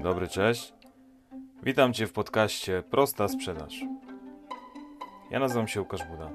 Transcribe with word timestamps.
Dzień 0.00 0.04
dobry, 0.04 0.28
cześć. 0.28 0.72
Witam 1.62 1.92
Cię 1.92 2.06
w 2.06 2.12
podcaście 2.12 2.82
Prosta 2.90 3.28
Sprzedaż. 3.28 3.80
Ja 5.30 5.38
nazywam 5.38 5.68
się 5.68 5.80
Łukasz 5.80 6.04
Buda. 6.04 6.30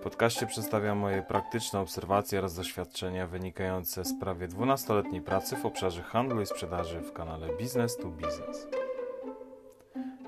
W 0.00 0.02
podcaście 0.02 0.46
przedstawiam 0.46 0.98
moje 0.98 1.22
praktyczne 1.22 1.80
obserwacje 1.80 2.38
oraz 2.38 2.54
doświadczenia 2.54 3.26
wynikające 3.26 4.04
z 4.04 4.14
prawie 4.20 4.48
12-letniej 4.48 5.22
pracy 5.22 5.56
w 5.56 5.66
obszarze 5.66 6.02
handlu 6.02 6.40
i 6.40 6.46
sprzedaży 6.46 7.00
w 7.00 7.12
kanale 7.12 7.48
Business 7.60 7.96
to 7.96 8.08
Business. 8.08 8.68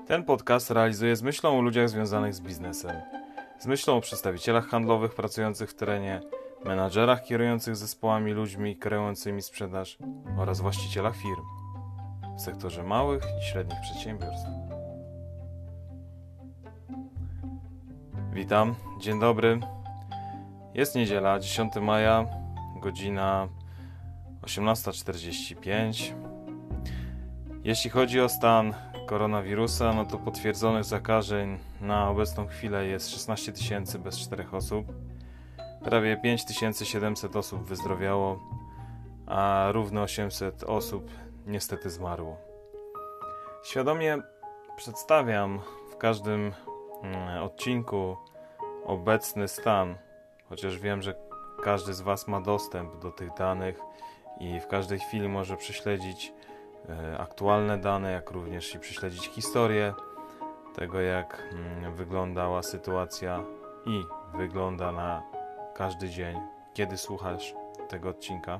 Ten 0.07 0.23
podcast 0.23 0.71
realizuję 0.71 1.15
z 1.15 1.21
myślą 1.23 1.59
o 1.59 1.61
ludziach 1.61 1.89
związanych 1.89 2.33
z 2.33 2.41
biznesem, 2.41 2.95
z 3.59 3.65
myślą 3.65 3.97
o 3.97 4.01
przedstawicielach 4.01 4.67
handlowych 4.67 5.13
pracujących 5.13 5.69
w 5.69 5.75
terenie, 5.75 6.21
menadżerach 6.65 7.23
kierujących 7.23 7.75
zespołami 7.75 8.31
ludźmi 8.31 8.75
kreującymi 8.75 9.41
sprzedaż 9.41 9.97
oraz 10.37 10.61
właścicielach 10.61 11.15
firm 11.15 11.52
w 12.37 12.41
sektorze 12.41 12.83
małych 12.83 13.23
i 13.39 13.45
średnich 13.45 13.79
przedsiębiorstw. 13.81 14.47
Witam, 18.33 18.75
dzień 18.99 19.19
dobry. 19.19 19.59
Jest 20.73 20.95
niedziela, 20.95 21.39
10 21.39 21.75
maja, 21.75 22.25
godzina 22.81 23.47
18.45. 24.41 26.13
Jeśli 27.63 27.89
chodzi 27.89 28.21
o 28.21 28.29
stan 28.29 28.73
koronawirusa, 29.05 29.93
no 29.93 30.05
to 30.05 30.17
potwierdzonych 30.17 30.83
zakażeń 30.83 31.57
na 31.81 32.09
obecną 32.09 32.47
chwilę 32.47 32.85
jest 32.85 33.09
16 33.09 33.51
tysięcy 33.51 33.99
bez 33.99 34.19
4 34.19 34.45
osób. 34.51 34.93
Prawie 35.83 36.17
5700 36.17 37.35
osób 37.35 37.63
wyzdrowiało, 37.63 38.39
a 39.25 39.67
równo 39.71 40.01
800 40.01 40.63
osób 40.63 41.11
niestety 41.45 41.89
zmarło. 41.89 42.37
Świadomie 43.63 44.17
przedstawiam 44.75 45.59
w 45.91 45.97
każdym 45.97 46.53
mm, 47.03 47.43
odcinku 47.43 48.17
obecny 48.85 49.47
stan, 49.47 49.95
chociaż 50.49 50.79
wiem, 50.79 51.01
że 51.01 51.15
każdy 51.63 51.93
z 51.93 52.01
Was 52.01 52.27
ma 52.27 52.41
dostęp 52.41 52.99
do 52.99 53.11
tych 53.11 53.33
danych 53.33 53.79
i 54.39 54.59
w 54.59 54.67
każdej 54.67 54.99
chwili 54.99 55.29
może 55.29 55.57
prześledzić 55.57 56.33
e, 56.89 57.17
aktualne 57.17 57.77
dane, 57.77 58.11
jak 58.11 58.31
również 58.31 58.75
i 58.75 58.79
prześledzić 58.79 59.27
historię 59.27 59.93
tego, 60.75 61.01
jak 61.01 61.43
mm, 61.51 61.95
wyglądała 61.95 62.63
sytuacja 62.63 63.43
i 63.85 64.03
wygląda 64.37 64.91
na 64.91 65.23
każdy 65.75 66.09
dzień, 66.09 66.39
kiedy 66.73 66.97
słuchasz 66.97 67.53
tego 67.89 68.09
odcinka 68.09 68.59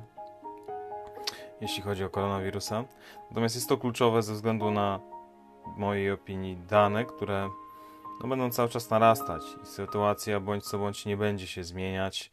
jeśli 1.63 1.83
chodzi 1.83 2.03
o 2.03 2.09
koronawirusa. 2.09 2.83
Natomiast 3.29 3.55
jest 3.55 3.69
to 3.69 3.77
kluczowe 3.77 4.23
ze 4.23 4.33
względu 4.33 4.71
na, 4.71 4.99
w 5.75 5.77
mojej 5.77 6.11
opinii, 6.11 6.57
dane, 6.69 7.05
które 7.05 7.49
no, 8.21 8.27
będą 8.27 8.49
cały 8.49 8.69
czas 8.69 8.89
narastać 8.89 9.41
sytuacja 9.63 10.39
bądź 10.39 10.63
co 10.63 10.77
bądź 10.77 11.05
nie 11.05 11.17
będzie 11.17 11.47
się 11.47 11.63
zmieniać. 11.63 12.31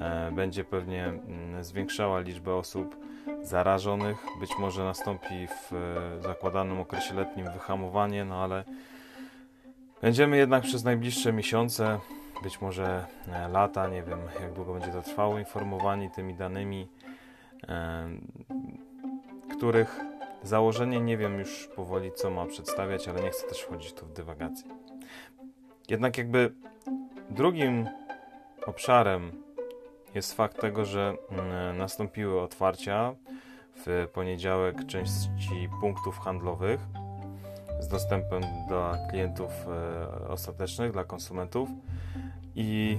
E, 0.00 0.32
będzie 0.32 0.64
pewnie 0.64 1.04
mm, 1.04 1.64
zwiększała 1.64 2.20
liczbę 2.20 2.54
osób 2.54 2.96
zarażonych. 3.42 4.26
Być 4.40 4.58
może 4.58 4.84
nastąpi 4.84 5.46
w 5.46 5.72
e, 5.72 6.22
zakładanym 6.22 6.80
okresie 6.80 7.14
letnim 7.14 7.52
wyhamowanie, 7.52 8.24
no 8.24 8.42
ale 8.42 8.64
będziemy 10.02 10.36
jednak 10.36 10.62
przez 10.62 10.84
najbliższe 10.84 11.32
miesiące, 11.32 11.98
być 12.42 12.60
może 12.60 13.06
e, 13.32 13.48
lata, 13.48 13.88
nie 13.88 14.02
wiem 14.02 14.18
jak 14.40 14.52
długo 14.52 14.72
będzie 14.72 14.92
to 14.92 15.02
trwało, 15.02 15.38
informowani 15.38 16.10
tymi 16.10 16.34
danymi 16.34 16.88
których 19.56 20.00
założenie 20.42 21.00
nie 21.00 21.16
wiem 21.16 21.38
już 21.38 21.68
powoli, 21.76 22.12
co 22.12 22.30
ma 22.30 22.46
przedstawiać, 22.46 23.08
ale 23.08 23.22
nie 23.22 23.30
chcę 23.30 23.48
też 23.48 23.60
wchodzić 23.60 23.92
tu 23.92 24.06
w 24.06 24.12
dywagację. 24.12 24.70
Jednak 25.88 26.18
jakby 26.18 26.52
drugim 27.30 27.88
obszarem 28.66 29.42
jest 30.14 30.34
fakt 30.34 30.60
tego, 30.60 30.84
że 30.84 31.14
mm, 31.30 31.78
nastąpiły 31.78 32.40
otwarcia 32.40 33.14
w 33.86 34.08
poniedziałek 34.12 34.86
części 34.86 35.68
punktów 35.80 36.18
handlowych 36.18 36.80
z 37.80 37.88
dostępem 37.88 38.42
do 38.68 38.94
klientów 39.10 39.50
e, 39.68 40.28
ostatecznych, 40.28 40.92
dla 40.92 41.04
konsumentów. 41.04 41.68
I 42.54 42.98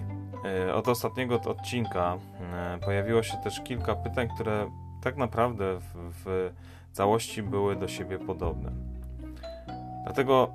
od 0.74 0.88
ostatniego 0.88 1.42
odcinka 1.46 2.18
e, 2.54 2.78
pojawiło 2.86 3.24
się 3.24 3.38
też 3.38 3.62
kilka 3.64 3.96
pytań, 3.96 4.28
które 4.36 4.72
tak 5.02 5.18
naprawdę 5.18 5.80
w, 5.80 6.14
w 6.24 6.52
całości 6.92 7.44
były 7.44 7.76
do 7.76 7.88
siebie 7.88 8.20
podobne. 8.20 8.72
Dlatego 10.04 10.52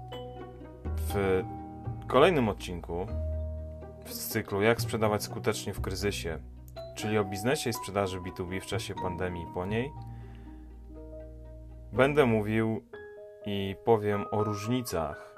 w 0.97 1.43
kolejnym 2.07 2.49
odcinku 2.49 3.07
z 4.07 4.29
cyklu 4.29 4.63
Jak 4.63 4.81
sprzedawać 4.81 5.23
skutecznie 5.23 5.75
w 5.75 5.81
kryzysie, 5.81 6.39
czyli 6.97 7.19
o 7.19 7.25
biznesie 7.25 7.71
i 7.71 7.73
sprzedaży 7.73 8.21
B2B 8.21 8.61
w 8.61 8.67
czasie 8.67 8.95
pandemii 8.95 9.43
i 9.43 9.55
po 9.55 9.67
niej, 9.67 9.93
będę 11.93 12.27
mówił 12.27 12.85
i 13.47 13.77
powiem 13.85 14.25
o 14.31 14.45
różnicach 14.45 15.35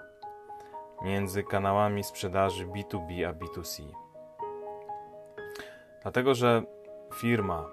między 1.03 1.43
kanałami 1.43 2.05
sprzedaży 2.05 2.67
B2B 2.67 3.25
a 3.25 3.33
B2C. 3.33 4.00
Dlatego, 6.03 6.35
że 6.35 6.63
firma 7.15 7.65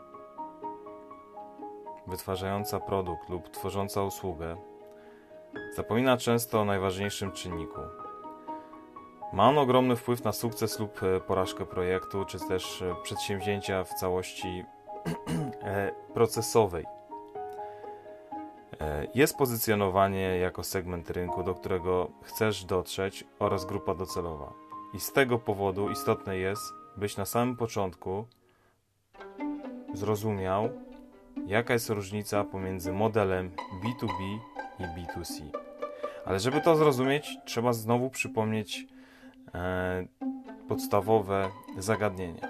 wytwarzająca 2.08 2.80
produkt 2.80 3.30
lub 3.30 3.50
tworząca 3.50 4.04
usługę 4.04 4.58
zapomina 5.76 6.18
często 6.18 6.62
o 6.62 6.66
najważniejszym 6.66 7.32
czynniku. 7.32 7.80
Ma 9.34 9.50
on 9.50 9.58
ogromny 9.58 9.96
wpływ 9.96 10.24
na 10.24 10.32
sukces 10.32 10.80
lub 10.80 11.04
e, 11.04 11.20
porażkę 11.20 11.66
projektu, 11.66 12.26
czy 12.26 12.40
też 12.40 12.82
e, 12.82 12.96
przedsięwzięcia 13.04 13.84
w 13.84 13.94
całości 13.94 14.48
e, 15.64 15.92
procesowej. 16.14 16.86
Jest 19.16 19.38
pozycjonowanie 19.38 20.38
jako 20.38 20.64
segment 20.64 21.10
rynku, 21.10 21.44
do 21.44 21.56
którego 21.56 22.08
chcesz 22.24 22.66
dotrzeć 22.66 23.24
oraz 23.40 23.66
grupa 23.66 23.96
docelowa. 23.96 24.54
I 24.94 25.00
z 25.00 25.14
tego 25.14 25.40
powodu 25.40 25.90
istotne 25.90 26.38
jest, 26.38 26.74
byś 26.98 27.18
na 27.18 27.26
samym 27.26 27.56
początku 27.56 28.26
zrozumiał, 29.94 30.70
jaka 31.48 31.74
jest 31.74 31.90
różnica 31.90 32.44
pomiędzy 32.44 32.92
modelem 32.94 33.52
B2B 33.84 34.38
i 34.80 34.84
B2C. 34.84 35.44
Ale 36.26 36.40
żeby 36.40 36.62
to 36.62 36.76
zrozumieć, 36.76 37.38
trzeba 37.46 37.74
znowu 37.74 38.10
przypomnieć 38.10 38.88
e, 39.54 40.08
podstawowe 40.68 41.50
zagadnienie. 41.78 42.42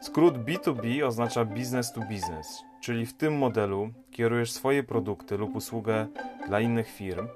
Skrót 0.00 0.34
B2B 0.34 1.04
oznacza 1.04 1.44
business 1.44 1.92
to 1.92 2.00
business, 2.00 2.62
czyli 2.80 3.06
w 3.06 3.14
tym 3.14 3.38
modelu 3.38 3.90
kierujesz 4.10 4.52
swoje 4.52 4.82
produkty 4.82 5.36
lub 5.38 5.56
usługę 5.56 6.06
dla 6.46 6.60
innych 6.60 6.88
firm 6.88 7.28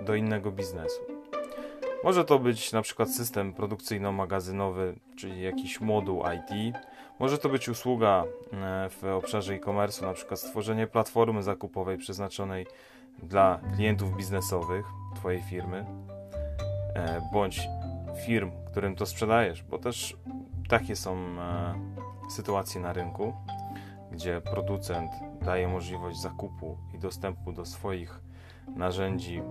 do 0.00 0.14
innego 0.14 0.52
biznesu. 0.52 1.13
Może 2.04 2.24
to 2.24 2.38
być 2.38 2.72
na 2.72 2.82
przykład 2.82 3.10
system 3.10 3.52
produkcyjno-magazynowy, 3.52 4.94
czyli 5.16 5.42
jakiś 5.42 5.80
moduł 5.80 6.22
IT, 6.36 6.76
może 7.18 7.38
to 7.38 7.48
być 7.48 7.68
usługa 7.68 8.24
e, 8.52 8.88
w 8.90 9.04
obszarze 9.04 9.54
e-commerce, 9.54 10.06
na 10.06 10.12
przykład 10.12 10.40
stworzenie 10.40 10.86
platformy 10.86 11.42
zakupowej 11.42 11.98
przeznaczonej 11.98 12.66
dla 13.22 13.60
klientów 13.74 14.16
biznesowych 14.16 14.86
Twojej 15.16 15.42
firmy, 15.42 15.86
e, 16.94 17.28
bądź 17.32 17.60
firm, 18.26 18.50
którym 18.70 18.96
to 18.96 19.06
sprzedajesz, 19.06 19.62
bo 19.62 19.78
też 19.78 20.16
takie 20.68 20.96
są 20.96 21.16
e, 21.16 21.74
sytuacje 22.30 22.80
na 22.80 22.92
rynku, 22.92 23.34
gdzie 24.12 24.40
producent 24.40 25.10
daje 25.42 25.68
możliwość 25.68 26.20
zakupu 26.20 26.78
i 26.94 26.98
dostępu 26.98 27.52
do 27.52 27.64
swoich 27.64 28.20
narzędzi 28.76 29.42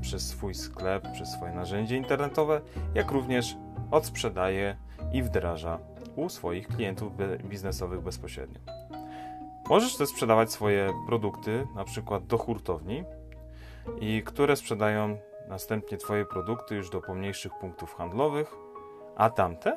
przez 0.00 0.28
swój 0.28 0.54
sklep, 0.54 1.12
przez 1.12 1.28
swoje 1.28 1.52
narzędzie 1.52 1.96
internetowe, 1.96 2.60
jak 2.94 3.10
również 3.10 3.56
odsprzedaje 3.90 4.76
i 5.12 5.22
wdraża 5.22 5.78
u 6.16 6.28
swoich 6.28 6.68
klientów 6.68 7.12
biznesowych 7.44 8.00
bezpośrednio. 8.00 8.60
Możesz 9.68 9.96
też 9.96 10.08
sprzedawać 10.08 10.52
swoje 10.52 10.92
produkty, 11.06 11.66
na 11.74 11.84
przykład 11.84 12.26
do 12.26 12.38
hurtowni, 12.38 13.04
i 14.00 14.22
które 14.22 14.56
sprzedają 14.56 15.18
następnie 15.48 15.98
Twoje 15.98 16.24
produkty 16.24 16.74
już 16.74 16.90
do 16.90 17.00
pomniejszych 17.00 17.52
punktów 17.60 17.94
handlowych, 17.94 18.54
a 19.16 19.30
tamte 19.30 19.74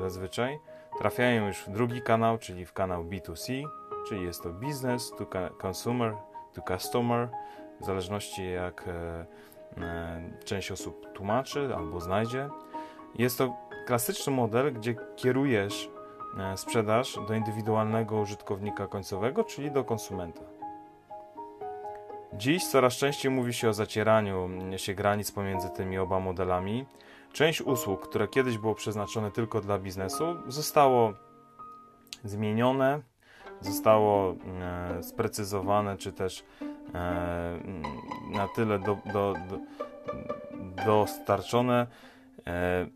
zazwyczaj 0.00 0.58
trafiają 0.98 1.46
już 1.46 1.58
w 1.58 1.70
drugi 1.70 2.02
kanał, 2.02 2.38
czyli 2.38 2.66
w 2.66 2.72
kanał 2.72 3.04
B2C, 3.04 3.64
czyli 4.08 4.24
jest 4.24 4.42
to 4.42 4.48
business 4.48 5.12
to 5.18 5.26
consumer, 5.66 6.16
to 6.52 6.62
customer, 6.62 7.28
w 7.80 7.84
zależności 7.84 8.52
jak 8.52 8.88
e, 8.88 9.26
e, 9.82 10.22
część 10.44 10.72
osób 10.72 11.12
tłumaczy 11.12 11.74
albo 11.76 12.00
znajdzie. 12.00 12.48
Jest 13.14 13.38
to 13.38 13.56
klasyczny 13.86 14.32
model, 14.32 14.72
gdzie 14.72 14.94
kierujesz 15.16 15.90
e, 16.38 16.56
sprzedaż 16.56 17.18
do 17.28 17.34
indywidualnego 17.34 18.16
użytkownika 18.16 18.86
końcowego, 18.86 19.44
czyli 19.44 19.70
do 19.70 19.84
konsumenta. 19.84 20.42
Dziś 22.32 22.66
coraz 22.66 22.94
częściej 22.94 23.32
mówi 23.32 23.52
się 23.52 23.68
o 23.68 23.72
zacieraniu 23.72 24.48
się 24.76 24.94
granic 24.94 25.32
pomiędzy 25.32 25.70
tymi 25.70 25.98
oba 25.98 26.20
modelami. 26.20 26.86
Część 27.32 27.60
usług, 27.62 28.08
które 28.08 28.28
kiedyś 28.28 28.58
było 28.58 28.74
przeznaczone 28.74 29.30
tylko 29.30 29.60
dla 29.60 29.78
biznesu, 29.78 30.24
zostało 30.46 31.12
zmienione, 32.24 33.02
zostało 33.60 34.34
sprecyzowane, 35.02 35.96
czy 35.96 36.12
też 36.12 36.44
na 38.30 38.48
tyle 38.48 38.78
do, 38.78 38.98
do, 39.12 39.34
do, 39.50 39.58
dostarczone 40.86 41.86
e, 42.46 42.86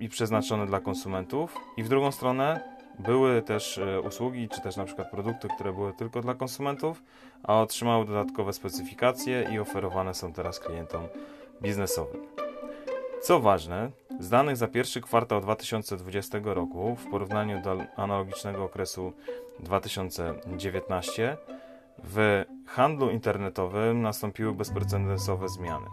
i 0.00 0.08
przeznaczone 0.08 0.66
dla 0.66 0.80
konsumentów. 0.80 1.56
I 1.76 1.82
w 1.82 1.88
drugą 1.88 2.12
stronę 2.12 2.60
były 2.98 3.42
też 3.42 3.78
e, 3.78 4.00
usługi, 4.00 4.48
czy 4.48 4.60
też 4.60 4.76
na 4.76 4.84
przykład 4.84 5.10
produkty, 5.10 5.48
które 5.54 5.72
były 5.72 5.92
tylko 5.92 6.20
dla 6.20 6.34
konsumentów, 6.34 7.02
a 7.42 7.60
otrzymały 7.60 8.06
dodatkowe 8.06 8.52
specyfikacje 8.52 9.48
i 9.52 9.58
oferowane 9.58 10.14
są 10.14 10.32
teraz 10.32 10.60
klientom 10.60 11.02
biznesowym. 11.62 12.20
Co 13.22 13.40
ważne, 13.40 13.90
z 14.20 14.28
danych 14.28 14.56
za 14.56 14.68
pierwszy 14.68 15.00
kwartał 15.00 15.40
2020 15.40 16.38
roku 16.44 16.96
w 16.96 17.10
porównaniu 17.10 17.62
do 17.62 17.78
analogicznego 17.96 18.64
okresu 18.64 19.12
2019 19.60 21.36
w 22.06 22.44
handlu 22.66 23.10
internetowym 23.10 24.02
nastąpiły 24.02 24.54
bezprecedensowe 24.54 25.48
zmiany. 25.48 25.86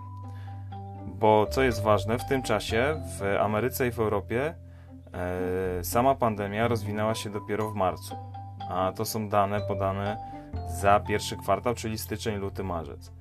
Bo 1.06 1.48
co 1.52 1.64
jest 1.64 1.84
ważne, 1.84 2.20
w 2.20 2.26
tym 2.26 2.44
czasie 2.44 3.02
w 3.20 3.38
Ameryce 3.42 3.88
i 3.88 3.92
w 3.92 4.00
Europie 4.00 4.56
e, 5.14 5.84
sama 5.84 6.16
pandemia 6.16 6.68
rozwinęła 6.68 7.16
się 7.16 7.30
dopiero 7.30 7.70
w 7.72 7.76
marcu, 7.76 8.16
a 8.70 8.92
to 8.96 9.06
są 9.06 9.30
dane 9.30 9.62
podane 9.62 10.18
za 10.82 11.00
pierwszy 11.00 11.38
kwartał, 11.38 11.76
czyli 11.76 11.98
styczeń, 11.98 12.36
luty, 12.40 12.64
marzec. 12.64 13.12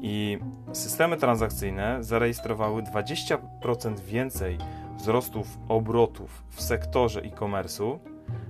I 0.00 0.38
systemy 0.72 1.16
transakcyjne 1.16 2.04
zarejestrowały 2.04 2.82
20% 2.82 3.98
więcej 3.98 4.58
wzrostów 4.96 5.58
obrotów 5.68 6.42
w 6.50 6.62
sektorze 6.62 7.20
e-commerce'u 7.20 7.98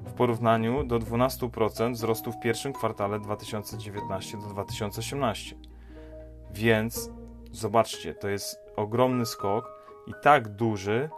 w 0.06 0.12
porównaniu 0.12 0.84
do 0.84 0.98
12% 0.98 1.92
wzrostu 1.92 2.32
w 2.32 2.40
pierwszym 2.40 2.72
kwartale 2.72 3.20
2019 3.20 4.38
do 4.38 4.46
2018. 4.46 5.56
Więc 6.50 7.10
zobaczcie, 7.52 8.14
to 8.14 8.28
jest 8.28 8.60
ogromny 8.76 9.26
skok 9.26 9.70
i 10.06 10.12
tak 10.22 10.48
duży, 10.48 11.10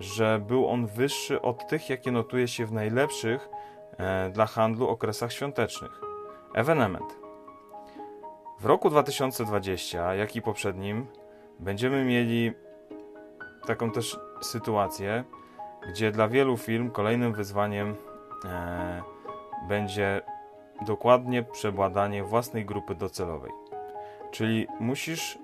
że 0.00 0.40
był 0.46 0.68
on 0.68 0.86
wyższy 0.86 1.42
od 1.42 1.68
tych, 1.68 1.90
jakie 1.90 2.12
notuje 2.12 2.48
się 2.48 2.66
w 2.66 2.72
najlepszych 2.72 3.48
e, 3.96 4.30
dla 4.30 4.46
handlu 4.46 4.88
okresach 4.88 5.32
świątecznych. 5.32 6.00
Evenement. 6.54 7.18
W 8.60 8.66
roku 8.66 8.90
2020, 8.90 10.14
jak 10.14 10.36
i 10.36 10.42
poprzednim, 10.42 11.06
będziemy 11.58 12.04
mieli 12.04 12.52
taką 13.66 13.90
też 13.90 14.18
sytuację, 14.40 15.24
gdzie 15.90 16.12
dla 16.12 16.28
wielu 16.28 16.56
firm 16.56 16.90
kolejnym 16.90 17.32
wyzwaniem 17.32 17.96
e, 18.44 19.02
będzie 19.68 20.22
dokładnie 20.86 21.42
przebadanie 21.42 22.24
własnej 22.24 22.64
grupy 22.64 22.94
docelowej. 22.94 23.52
Czyli 24.30 24.66
musisz 24.80 25.38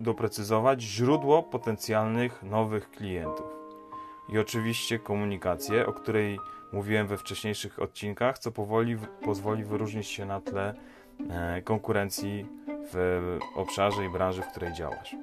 doprecyzować 0.00 0.82
źródło 0.82 1.42
potencjalnych 1.42 2.42
nowych 2.42 2.90
klientów. 2.90 3.46
I 4.28 4.38
oczywiście 4.38 4.98
komunikację, 4.98 5.86
o 5.86 5.92
której 5.92 6.38
mówiłem 6.72 7.06
we 7.06 7.16
wcześniejszych 7.16 7.82
odcinkach, 7.82 8.38
co 8.38 8.52
powoli 8.52 8.96
pozwoli 9.24 9.64
wyróżnić 9.64 10.06
się 10.06 10.26
na 10.26 10.40
tle 10.40 10.74
e, 11.30 11.62
konkurencji 11.62 12.46
w 12.92 13.38
obszarze 13.56 14.04
i 14.04 14.08
branży, 14.08 14.42
w 14.42 14.46
której 14.46 14.72
działasz. 14.72 15.16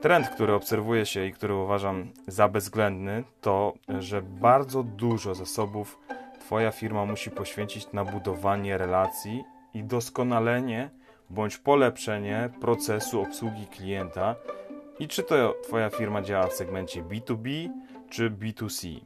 Trend, 0.00 0.28
który 0.28 0.54
obserwuje 0.54 1.06
się 1.06 1.26
i 1.26 1.32
który 1.32 1.54
uważam 1.54 2.12
za 2.26 2.48
bezwzględny, 2.48 3.24
to, 3.40 3.74
że 3.98 4.22
bardzo 4.22 4.82
dużo 4.82 5.34
zasobów 5.34 5.98
Twoja 6.40 6.70
firma 6.70 7.04
musi 7.04 7.30
poświęcić 7.30 7.92
na 7.92 8.04
budowanie 8.04 8.78
relacji 8.78 9.44
i 9.74 9.84
doskonalenie 9.84 10.90
bądź 11.30 11.58
polepszenie 11.58 12.50
procesu 12.60 13.20
obsługi 13.20 13.66
klienta. 13.66 14.34
I 14.98 15.08
czy 15.08 15.22
to 15.22 15.54
Twoja 15.62 15.90
firma 15.90 16.22
działa 16.22 16.46
w 16.46 16.52
segmencie 16.52 17.02
B2B 17.02 17.68
czy 18.10 18.30
B2C. 18.30 19.00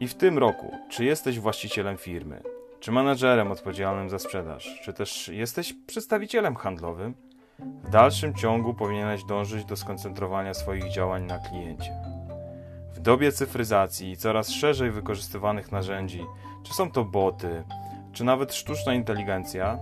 I 0.00 0.08
w 0.08 0.14
tym 0.14 0.38
roku, 0.38 0.76
czy 0.88 1.04
jesteś 1.04 1.40
właścicielem 1.40 1.96
firmy, 1.96 2.42
czy 2.80 2.92
menedżerem 2.92 3.52
odpowiedzialnym 3.52 4.10
za 4.10 4.18
sprzedaż, 4.18 4.80
czy 4.82 4.92
też 4.92 5.28
jesteś 5.28 5.74
przedstawicielem 5.86 6.56
handlowym, 6.56 7.14
w 7.84 7.90
dalszym 7.90 8.34
ciągu 8.34 8.74
powinieneś 8.74 9.24
dążyć 9.24 9.64
do 9.64 9.76
skoncentrowania 9.76 10.54
swoich 10.54 10.92
działań 10.92 11.24
na 11.24 11.38
kliencie. 11.38 11.92
W 12.94 13.00
dobie 13.00 13.32
cyfryzacji 13.32 14.10
i 14.10 14.16
coraz 14.16 14.50
szerzej 14.50 14.90
wykorzystywanych 14.90 15.72
narzędzi, 15.72 16.24
czy 16.62 16.74
są 16.74 16.90
to 16.90 17.04
boty, 17.04 17.64
czy 18.12 18.24
nawet 18.24 18.54
sztuczna 18.54 18.94
inteligencja, 18.94 19.78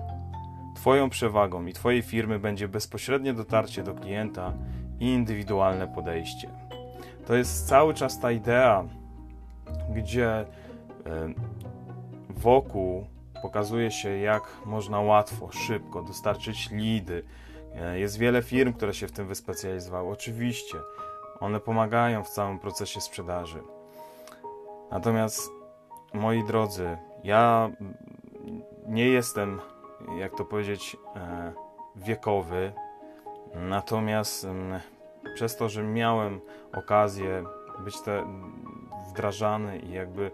Twoją 0.75 1.11
przewagą 1.11 1.67
i 1.67 1.73
Twojej 1.73 2.03
firmy 2.03 2.39
będzie 2.39 2.69
bezpośrednie 2.69 3.35
dotarcie 3.35 3.83
do 3.83 3.95
klienta 3.95 4.53
i 5.01 5.07
indywidualne 5.07 5.89
podejście. 5.89 6.51
To 7.27 7.35
jest 7.35 7.69
cały 7.69 7.95
czas 7.95 8.21
ta 8.21 8.31
idea, 8.31 8.85
gdzie 9.95 10.31
e, 10.31 10.45
wokół 12.29 13.07
pokazuje 13.43 13.91
się, 13.91 14.19
jak 14.19 14.43
można 14.67 15.01
łatwo, 15.01 15.53
szybko 15.53 16.03
dostarczyć 16.03 16.71
lidy. 16.71 17.23
E, 17.75 17.99
jest 17.99 18.19
wiele 18.19 18.43
firm, 18.43 18.73
które 18.73 18.95
się 18.95 19.07
w 19.07 19.13
tym 19.13 19.27
wyspecjalizowały. 19.27 20.13
Oczywiście, 20.13 20.79
one 21.41 21.61
pomagają 21.61 22.25
w 22.25 22.29
całym 22.29 22.59
procesie 22.59 23.01
sprzedaży. 23.01 23.63
Natomiast, 24.91 25.51
moi 26.13 26.45
drodzy, 26.45 26.99
ja 27.25 27.71
nie 28.87 29.09
jestem 29.09 29.61
jak 30.19 30.37
to 30.37 30.45
powiedzieć, 30.45 30.97
e, 31.17 31.53
wiekowy. 31.97 32.73
Natomiast 33.55 34.47
przez 35.35 35.57
to, 35.57 35.69
że 35.69 35.83
miałem 35.83 36.41
okazję 36.73 37.45
być 37.79 38.01
te, 38.01 38.25
wdrażany 39.09 39.79
i 39.79 39.93
jakby 39.93 40.31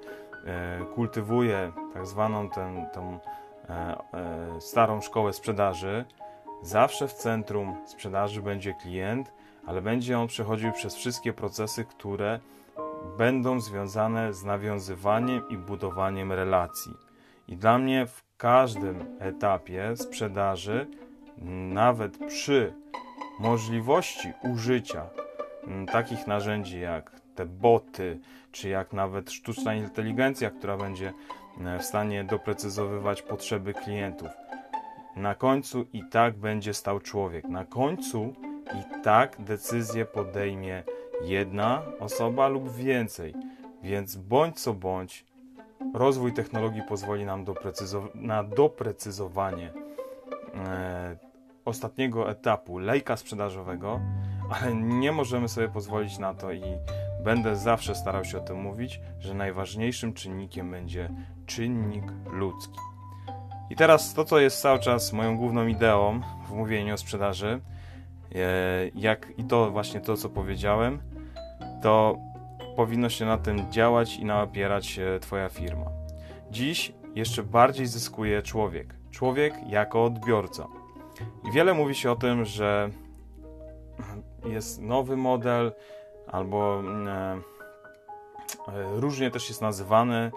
e, 0.46 0.84
kultywuję 0.94 1.72
tak 1.94 2.06
zwaną 2.06 2.50
tę, 2.50 2.88
starą 4.60 5.00
szkołę 5.00 5.32
sprzedaży, 5.32 6.04
zawsze 6.64 7.08
w 7.08 7.12
centrum 7.12 7.76
sprzedaży 7.86 8.42
będzie 8.42 8.74
klient, 8.82 9.32
ale 9.66 9.82
będzie 9.82 10.18
on 10.18 10.26
przechodził 10.26 10.72
przez 10.72 10.96
wszystkie 10.96 11.32
procesy, 11.32 11.84
które 11.84 12.40
będą 13.18 13.60
związane 13.60 14.34
z 14.34 14.44
nawiązywaniem 14.44 15.48
i 15.48 15.56
budowaniem 15.56 16.32
relacji. 16.32 16.92
I 17.48 17.56
dla 17.56 17.78
mnie 17.78 18.06
w 18.06 18.22
każdym 18.36 19.16
etapie 19.18 19.96
sprzedaży, 19.96 20.86
nawet 21.72 22.18
przy 22.26 22.72
możliwości 23.40 24.32
użycia 24.42 25.06
mm, 25.66 25.86
takich 25.86 26.26
narzędzi 26.26 26.80
jak 26.80 27.20
te 27.34 27.46
boty, 27.46 28.20
czy 28.52 28.68
jak 28.68 28.92
nawet 28.92 29.30
sztuczna 29.30 29.74
inteligencja, 29.74 30.50
która 30.50 30.76
będzie 30.76 31.12
e, 31.64 31.78
w 31.78 31.84
stanie 31.84 32.24
doprecyzowywać 32.24 33.22
potrzeby 33.22 33.74
klientów. 33.74 34.28
Na 35.16 35.34
końcu 35.34 35.86
i 35.92 36.02
tak 36.10 36.36
będzie 36.36 36.74
stał 36.74 37.00
człowiek. 37.00 37.48
Na 37.48 37.64
końcu 37.64 38.34
i 38.74 39.02
tak 39.02 39.36
decyzję 39.38 40.04
podejmie 40.04 40.82
jedna 41.22 41.82
osoba 42.00 42.48
lub 42.48 42.72
więcej. 42.72 43.34
Więc 43.82 44.16
bądź 44.16 44.60
co 44.60 44.74
bądź, 44.74 45.24
Rozwój 45.94 46.32
technologii 46.32 46.82
pozwoli 46.82 47.24
nam 47.24 47.44
na 48.14 48.44
doprecyzowanie 48.44 49.72
e, 50.54 51.16
ostatniego 51.64 52.30
etapu 52.30 52.78
lejka 52.78 53.16
sprzedażowego, 53.16 54.00
ale 54.50 54.74
nie 54.74 55.12
możemy 55.12 55.48
sobie 55.48 55.68
pozwolić 55.68 56.18
na 56.18 56.34
to 56.34 56.52
i 56.52 56.62
będę 57.24 57.56
zawsze 57.56 57.94
starał 57.94 58.24
się 58.24 58.38
o 58.38 58.40
tym 58.40 58.60
mówić, 58.60 59.00
że 59.18 59.34
najważniejszym 59.34 60.14
czynnikiem 60.14 60.70
będzie 60.70 61.10
czynnik 61.46 62.04
ludzki. 62.32 62.78
I 63.74 63.76
teraz 63.76 64.14
to, 64.14 64.24
co 64.24 64.38
jest 64.38 64.60
cały 64.60 64.78
czas 64.78 65.12
moją 65.12 65.36
główną 65.36 65.66
ideą 65.66 66.20
w 66.48 66.50
mówieniu 66.50 66.94
o 66.94 66.96
sprzedaży, 66.96 67.60
e, 68.34 68.40
jak 68.94 69.32
i 69.38 69.44
to 69.44 69.70
właśnie 69.70 70.00
to, 70.00 70.16
co 70.16 70.28
powiedziałem, 70.28 71.02
to 71.82 72.16
powinno 72.76 73.08
się 73.08 73.24
na 73.24 73.38
tym 73.38 73.72
działać 73.72 74.16
i 74.16 74.24
napierać 74.24 74.86
się 74.86 75.18
Twoja 75.20 75.48
firma. 75.48 75.84
Dziś 76.50 76.92
jeszcze 77.14 77.42
bardziej 77.42 77.86
zyskuje 77.86 78.42
człowiek. 78.42 78.94
Człowiek 79.10 79.54
jako 79.68 80.04
odbiorca. 80.04 80.66
I 81.48 81.52
wiele 81.52 81.74
mówi 81.74 81.94
się 81.94 82.10
o 82.10 82.16
tym, 82.16 82.44
że 82.44 82.90
jest 84.44 84.80
nowy 84.80 85.16
model, 85.16 85.72
albo 86.26 86.80
e, 86.80 87.40
różnie 88.96 89.30
też 89.30 89.48
jest 89.48 89.62
nazywany 89.62 90.32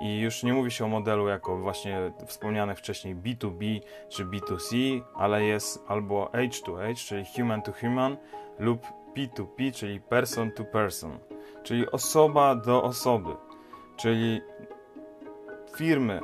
I 0.00 0.20
już 0.20 0.42
nie 0.42 0.52
mówi 0.52 0.70
się 0.70 0.84
o 0.84 0.88
modelu 0.88 1.28
jako 1.28 1.56
właśnie 1.58 2.12
wspomnianych 2.26 2.78
wcześniej 2.78 3.16
B2B 3.16 3.80
czy 4.08 4.26
B2C, 4.26 5.00
ale 5.14 5.44
jest 5.44 5.84
albo 5.88 6.24
H2H, 6.26 6.94
czyli 6.94 7.24
human 7.36 7.62
to 7.62 7.72
human, 7.72 8.16
lub 8.58 8.86
P2P, 9.16 9.72
czyli 9.72 10.00
person 10.00 10.52
to 10.52 10.64
person, 10.64 11.18
czyli 11.62 11.90
osoba 11.90 12.54
do 12.54 12.82
osoby. 12.82 13.36
Czyli 13.96 14.40
firmy, 15.76 16.20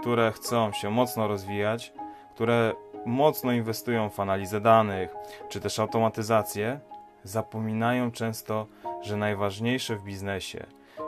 które 0.00 0.32
chcą 0.32 0.72
się 0.72 0.90
mocno 0.90 1.28
rozwijać, 1.28 1.92
które 2.34 2.72
mocno 3.06 3.52
inwestują 3.52 4.10
w 4.10 4.20
analizę 4.20 4.60
danych 4.60 5.14
czy 5.48 5.60
też 5.60 5.78
automatyzację, 5.78 6.80
zapominają 7.24 8.10
często, 8.10 8.66
że 9.02 9.16
najważniejsze 9.16 9.96
w 9.96 10.02
biznesie 10.04 10.66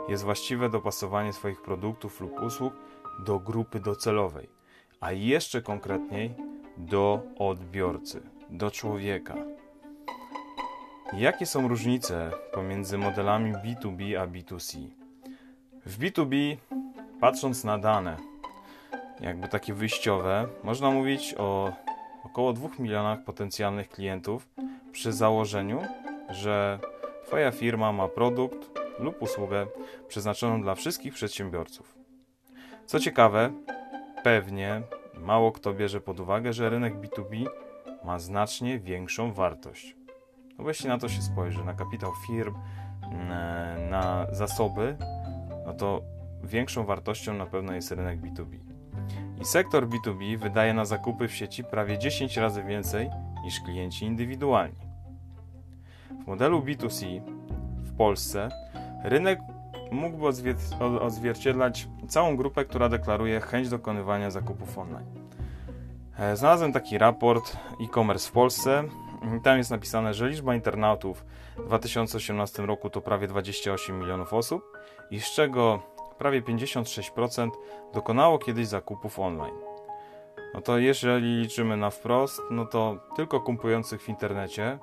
jest 0.09 0.23
właściwe 0.23 0.69
dopasowanie 0.69 1.33
swoich 1.33 1.61
produktów 1.61 2.21
lub 2.21 2.41
usług 2.41 2.73
do 3.19 3.39
grupy 3.39 3.79
docelowej, 3.79 4.49
a 4.99 5.11
jeszcze 5.11 5.61
konkretniej 5.61 6.33
do 6.77 7.21
odbiorcy, 7.39 8.21
do 8.49 8.71
człowieka. 8.71 9.35
Jakie 11.13 11.45
są 11.45 11.67
różnice 11.67 12.31
pomiędzy 12.53 12.97
modelami 12.97 13.53
B2B 13.53 14.15
a 14.15 14.27
B2C? 14.27 14.87
W 15.85 15.99
B2B, 15.99 16.57
patrząc 17.19 17.63
na 17.63 17.77
dane, 17.77 18.17
jakby 19.21 19.47
takie 19.47 19.73
wyjściowe, 19.73 20.47
można 20.63 20.91
mówić 20.91 21.35
o 21.37 21.73
około 22.23 22.53
2 22.53 22.69
milionach 22.79 23.23
potencjalnych 23.23 23.89
klientów 23.89 24.47
przy 24.91 25.13
założeniu, 25.13 25.81
że 26.29 26.79
Twoja 27.25 27.51
firma 27.51 27.91
ma 27.91 28.07
produkt 28.07 28.71
lub 28.99 29.21
usługę 29.21 29.67
przeznaczoną 30.07 30.61
dla 30.61 30.75
wszystkich 30.75 31.13
przedsiębiorców. 31.13 31.95
Co 32.85 32.99
ciekawe, 32.99 33.51
pewnie 34.23 34.81
mało 35.13 35.51
kto 35.51 35.73
bierze 35.73 36.01
pod 36.01 36.19
uwagę, 36.19 36.53
że 36.53 36.69
rynek 36.69 36.95
B2B 36.95 37.45
ma 38.03 38.19
znacznie 38.19 38.79
większą 38.79 39.33
wartość. 39.33 39.95
No 40.57 40.63
bo 40.63 40.69
jeśli 40.69 40.87
na 40.89 40.97
to 40.97 41.09
się 41.09 41.21
spojrzy, 41.21 41.63
na 41.63 41.73
kapitał 41.73 42.11
firm, 42.27 42.55
mm, 43.03 43.89
na 43.89 44.27
zasoby, 44.31 44.97
no 45.65 45.73
to 45.73 46.01
większą 46.43 46.85
wartością 46.85 47.33
na 47.33 47.45
pewno 47.45 47.73
jest 47.73 47.91
rynek 47.91 48.19
B2B. 48.21 48.59
I 49.41 49.45
sektor 49.45 49.87
B2B 49.87 50.37
wydaje 50.37 50.73
na 50.73 50.85
zakupy 50.85 51.27
w 51.27 51.35
sieci 51.35 51.63
prawie 51.63 51.99
10 51.99 52.37
razy 52.37 52.63
więcej 52.63 53.09
niż 53.43 53.59
klienci 53.59 54.05
indywidualni. 54.05 54.94
W 56.25 56.27
modelu 56.27 56.61
B2C 56.61 57.21
w 57.77 57.97
Polsce 57.97 58.49
rynek 59.03 59.39
mógłby 59.91 60.27
odzwierciedlać 61.01 61.87
całą 62.07 62.37
grupę, 62.37 62.65
która 62.65 62.89
deklaruje 62.89 63.39
chęć 63.39 63.69
dokonywania 63.69 64.31
zakupów 64.31 64.77
online. 64.77 65.05
E, 66.19 66.35
znalazłem 66.35 66.73
taki 66.73 66.97
raport 66.97 67.57
e-commerce 67.81 68.29
w 68.29 68.31
Polsce. 68.31 68.83
Tam 69.43 69.57
jest 69.57 69.71
napisane, 69.71 70.13
że 70.13 70.29
liczba 70.29 70.55
internautów 70.55 71.25
w 71.57 71.65
2018 71.65 72.65
roku 72.65 72.89
to 72.89 73.01
prawie 73.01 73.27
28 73.27 73.99
milionów 73.99 74.33
osób 74.33 74.77
i 75.11 75.19
z 75.19 75.31
czego 75.31 75.79
prawie 76.17 76.41
56% 76.41 77.49
dokonało 77.93 78.39
kiedyś 78.39 78.67
zakupów 78.67 79.19
online. 79.19 79.55
No 80.53 80.61
to 80.61 80.77
jeżeli 80.77 81.41
liczymy 81.41 81.77
na 81.77 81.89
wprost, 81.89 82.41
no 82.51 82.65
to 82.65 82.97
tylko 83.15 83.41
kupujących 83.41 84.01
w 84.01 84.09
internecie 84.09 84.79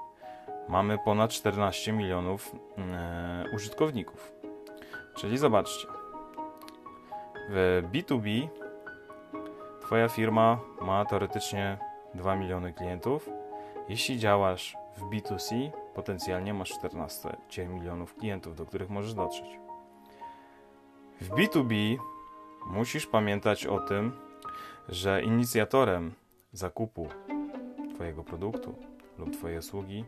mamy 0.69 0.99
ponad 0.99 1.31
14 1.31 1.92
milionów 1.92 2.52
e, 2.78 3.45
użytkowników. 3.54 4.33
Czyli 5.14 5.38
zobaczcie, 5.38 5.88
w 7.49 7.83
B2B 7.92 8.49
Twoja 9.92 10.09
firma 10.09 10.59
ma 10.81 11.04
teoretycznie 11.04 11.78
2 12.14 12.37
miliony 12.37 12.73
klientów. 12.73 13.31
Jeśli 13.88 14.19
działasz 14.19 14.76
w 14.97 15.02
B2C, 15.02 15.71
potencjalnie 15.95 16.54
masz 16.54 16.71
14 16.71 17.37
milionów 17.69 18.14
klientów, 18.14 18.57
do 18.57 18.66
których 18.66 18.90
możesz 18.90 19.14
dotrzeć. 19.14 19.59
W 21.21 21.28
B2B 21.28 21.97
musisz 22.66 23.07
pamiętać 23.07 23.66
o 23.66 23.78
tym, 23.81 24.12
że 24.88 25.23
inicjatorem 25.23 26.12
zakupu 26.52 27.09
Twojego 27.95 28.25
produktu 28.25 28.75
lub 29.19 29.37
Twojej 29.37 29.59
usługi 29.59 30.04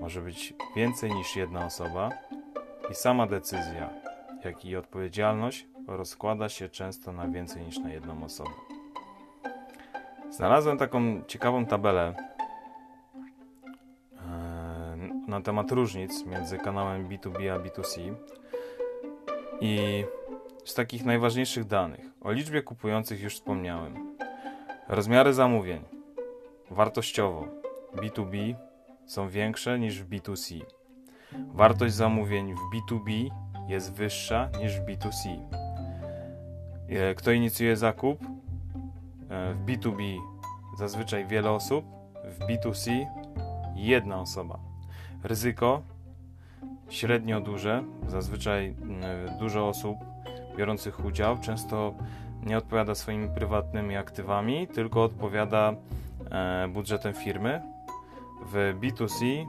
może 0.00 0.20
być 0.20 0.54
więcej 0.76 1.10
niż 1.12 1.36
jedna 1.36 1.66
osoba 1.66 2.10
i 2.90 2.94
sama 2.94 3.26
decyzja, 3.26 3.90
jak 4.44 4.64
i 4.64 4.76
odpowiedzialność 4.76 5.66
rozkłada 5.86 6.48
się 6.48 6.68
często 6.68 7.12
na 7.12 7.28
więcej 7.28 7.62
niż 7.62 7.78
na 7.78 7.92
jedną 7.92 8.24
osobę. 8.24 8.50
Znalazłem 10.30 10.78
taką 10.78 11.22
ciekawą 11.26 11.66
tabelę 11.66 12.14
e, 14.16 14.96
na 15.28 15.40
temat 15.40 15.72
różnic 15.72 16.26
między 16.26 16.58
kanałem 16.58 17.08
B2B 17.08 17.48
a 17.48 17.58
B2C 17.58 18.14
i 19.60 20.04
z 20.64 20.74
takich 20.74 21.04
najważniejszych 21.04 21.64
danych 21.64 22.00
o 22.20 22.32
liczbie 22.32 22.62
kupujących 22.62 23.22
już 23.22 23.34
wspomniałem. 23.34 24.16
Rozmiary 24.88 25.32
zamówień 25.32 25.84
wartościowo 26.70 27.48
B2B 27.96 28.54
są 29.06 29.28
większe 29.28 29.78
niż 29.78 30.02
w 30.02 30.08
B2C. 30.08 30.60
Wartość 31.54 31.94
zamówień 31.94 32.54
w 32.54 32.58
B2B 32.58 33.30
jest 33.68 33.92
wyższa 33.92 34.48
niż 34.60 34.80
w 34.80 34.84
B2C. 34.84 35.38
E, 36.88 37.14
kto 37.14 37.32
inicjuje 37.32 37.76
zakup? 37.76 38.22
E, 38.22 39.54
w 39.54 39.64
B2B 39.66 40.18
zazwyczaj 40.78 41.26
wiele 41.26 41.50
osób, 41.50 41.84
w 42.24 42.38
B2C 42.38 43.06
jedna 43.74 44.20
osoba. 44.20 44.58
Ryzyko 45.22 45.82
średnio 46.88 47.40
duże, 47.40 47.84
zazwyczaj 48.08 48.74
dużo 49.38 49.68
osób 49.68 49.98
biorących 50.56 51.04
udział 51.04 51.38
często 51.38 51.94
nie 52.46 52.58
odpowiada 52.58 52.94
swoimi 52.94 53.28
prywatnymi 53.28 53.96
aktywami, 53.96 54.68
tylko 54.68 55.02
odpowiada 55.02 55.74
e, 56.30 56.68
budżetem 56.68 57.14
firmy. 57.14 57.73
W 58.44 58.74
B2C 58.80 59.46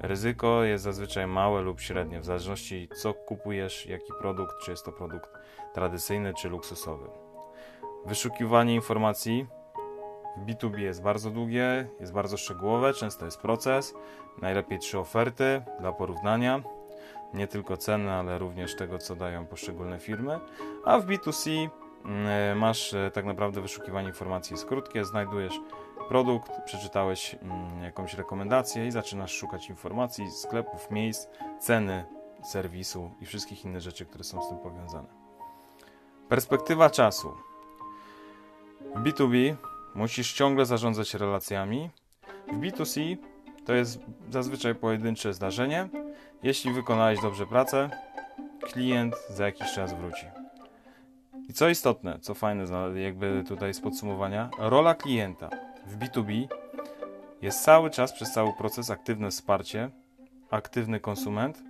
ryzyko 0.00 0.64
jest 0.64 0.84
zazwyczaj 0.84 1.26
małe 1.26 1.62
lub 1.62 1.80
średnie, 1.80 2.20
w 2.20 2.24
zależności 2.24 2.88
co 3.02 3.14
kupujesz, 3.14 3.86
jaki 3.86 4.12
produkt, 4.20 4.54
czy 4.62 4.70
jest 4.70 4.84
to 4.84 4.92
produkt 4.92 5.30
tradycyjny 5.74 6.34
czy 6.34 6.48
luksusowy. 6.48 7.08
Wyszukiwanie 8.06 8.74
informacji 8.74 9.46
w 10.36 10.44
B2B 10.46 10.78
jest 10.78 11.02
bardzo 11.02 11.30
długie, 11.30 11.88
jest 12.00 12.12
bardzo 12.12 12.36
szczegółowe, 12.36 12.94
często 12.94 13.24
jest 13.24 13.40
proces, 13.40 13.94
najlepiej 14.42 14.78
trzy 14.78 14.98
oferty 14.98 15.62
dla 15.80 15.92
porównania 15.92 16.62
nie 17.34 17.46
tylko 17.46 17.76
ceny, 17.76 18.12
ale 18.12 18.38
również 18.38 18.76
tego, 18.76 18.98
co 18.98 19.16
dają 19.16 19.46
poszczególne 19.46 19.98
firmy. 19.98 20.40
A 20.84 20.98
w 20.98 21.06
B2C 21.06 21.68
mm, 22.04 22.58
masz 22.58 22.94
e, 22.94 23.10
tak 23.10 23.24
naprawdę 23.24 23.60
wyszukiwanie 23.60 24.08
informacji 24.08 24.54
jest 24.54 24.66
krótkie, 24.66 25.04
znajdujesz 25.04 25.60
produkt, 26.08 26.52
przeczytałeś 26.64 27.36
mm, 27.42 27.82
jakąś 27.82 28.14
rekomendację 28.14 28.86
i 28.86 28.90
zaczynasz 28.90 29.32
szukać 29.32 29.68
informacji, 29.68 30.30
sklepów, 30.30 30.90
miejsc, 30.90 31.28
ceny, 31.60 32.04
serwisu 32.42 33.10
i 33.20 33.26
wszystkich 33.26 33.64
innych 33.64 33.80
rzeczy, 33.80 34.06
które 34.06 34.24
są 34.24 34.42
z 34.42 34.48
tym 34.48 34.58
powiązane. 34.58 35.08
Perspektywa 36.28 36.90
czasu. 36.90 37.32
W 38.94 39.02
B2B 39.02 39.56
musisz 39.94 40.32
ciągle 40.32 40.66
zarządzać 40.66 41.14
relacjami. 41.14 41.90
W 42.52 42.60
B2C 42.60 43.16
to 43.64 43.74
jest 43.74 44.00
zazwyczaj 44.30 44.74
pojedyncze 44.74 45.34
zdarzenie, 45.34 45.88
jeśli 46.42 46.72
wykonałeś 46.72 47.20
dobrze 47.20 47.46
pracę, 47.46 47.90
klient 48.60 49.14
za 49.28 49.46
jakiś 49.46 49.72
czas 49.72 49.94
wróci. 49.94 50.26
I 51.48 51.52
co 51.52 51.68
istotne, 51.68 52.18
co 52.20 52.34
fajne, 52.34 52.64
jakby 52.94 53.44
tutaj 53.48 53.74
z 53.74 53.80
podsumowania, 53.80 54.50
rola 54.58 54.94
klienta 54.94 55.67
w 55.88 55.98
B2B 55.98 56.48
jest 57.42 57.64
cały 57.64 57.90
czas 57.90 58.12
przez 58.12 58.32
cały 58.32 58.52
proces 58.52 58.90
aktywne 58.90 59.30
wsparcie, 59.30 59.90
aktywny 60.50 61.00
konsument, 61.00 61.62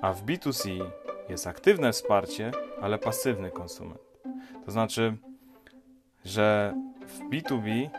a 0.00 0.12
w 0.12 0.24
B2C 0.24 0.90
jest 1.28 1.46
aktywne 1.46 1.92
wsparcie, 1.92 2.52
ale 2.80 2.98
pasywny 2.98 3.50
konsument. 3.50 4.00
To 4.64 4.70
znaczy, 4.70 5.16
że 6.24 6.74
w 7.00 7.20
B2B 7.30 7.90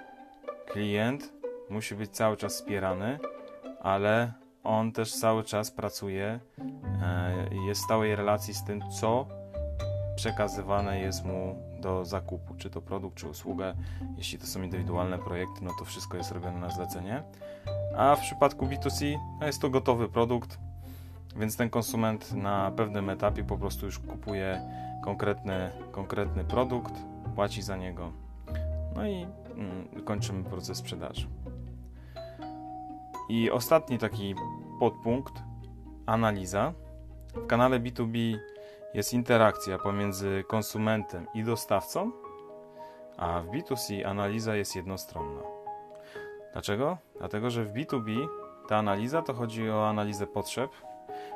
klient 0.65 1.33
musi 1.69 1.95
być 1.95 2.11
cały 2.11 2.37
czas 2.37 2.53
wspierany, 2.53 3.19
ale 3.81 4.33
on 4.63 4.91
też 4.91 5.13
cały 5.13 5.43
czas 5.43 5.71
pracuje, 5.71 6.39
e, 7.03 7.55
jest 7.67 7.81
w 7.81 7.83
stałej 7.83 8.15
relacji 8.15 8.53
z 8.53 8.63
tym, 8.63 8.81
co 9.01 9.36
przekazywane 10.17 10.99
jest 10.99 11.25
mu 11.25 11.55
do 11.81 12.05
zakupu, 12.05 12.55
czy 12.55 12.69
to 12.69 12.81
produkt, 12.81 13.17
czy 13.17 13.29
usługę. 13.29 13.73
Jeśli 14.17 14.39
to 14.39 14.47
są 14.47 14.61
indywidualne 14.61 15.17
projekty, 15.17 15.59
no 15.61 15.71
to 15.79 15.85
wszystko 15.85 16.17
jest 16.17 16.31
robione 16.31 16.59
na 16.59 16.69
zlecenie. 16.69 17.23
A 17.97 18.15
w 18.15 18.21
przypadku 18.21 18.65
B2C 18.65 19.17
no 19.39 19.45
jest 19.45 19.61
to 19.61 19.69
gotowy 19.69 20.09
produkt, 20.09 20.59
więc 21.35 21.57
ten 21.57 21.69
konsument 21.69 22.33
na 22.33 22.71
pewnym 22.71 23.09
etapie 23.09 23.43
po 23.43 23.57
prostu 23.57 23.85
już 23.85 23.99
kupuje 23.99 24.61
konkretny, 25.03 25.71
konkretny 25.91 26.43
produkt, 26.43 26.93
płaci 27.35 27.61
za 27.61 27.77
niego, 27.77 28.11
no 28.95 29.07
i 29.07 29.27
mm, 29.55 29.87
kończymy 30.05 30.43
proces 30.43 30.77
sprzedaży. 30.77 31.27
I 33.29 33.51
ostatni 33.51 33.97
taki 33.97 34.35
podpunkt 34.79 35.33
analiza. 36.05 36.73
W 37.33 37.47
kanale 37.47 37.79
B2B 37.79 38.37
jest 38.93 39.13
interakcja 39.13 39.77
pomiędzy 39.77 40.43
konsumentem 40.47 41.27
i 41.33 41.43
dostawcą, 41.43 42.11
a 43.17 43.41
w 43.41 43.47
B2C 43.47 44.05
analiza 44.05 44.55
jest 44.55 44.75
jednostronna. 44.75 45.41
Dlaczego? 46.53 46.97
Dlatego, 47.17 47.49
że 47.49 47.65
w 47.65 47.73
B2B 47.73 48.27
ta 48.67 48.77
analiza 48.77 49.21
to 49.21 49.33
chodzi 49.33 49.69
o 49.69 49.89
analizę 49.89 50.27
potrzeb, 50.27 50.71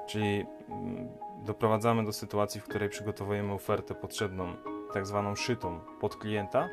czyli 0.07 0.45
mm, 0.69 1.09
doprowadzamy 1.45 2.05
do 2.05 2.13
sytuacji, 2.13 2.61
w 2.61 2.63
której 2.63 2.89
przygotowujemy 2.89 3.53
ofertę 3.53 3.95
potrzebną, 3.95 4.53
tak 4.93 5.07
zwaną 5.07 5.35
szytą 5.35 5.79
pod 5.99 6.15
klienta, 6.15 6.69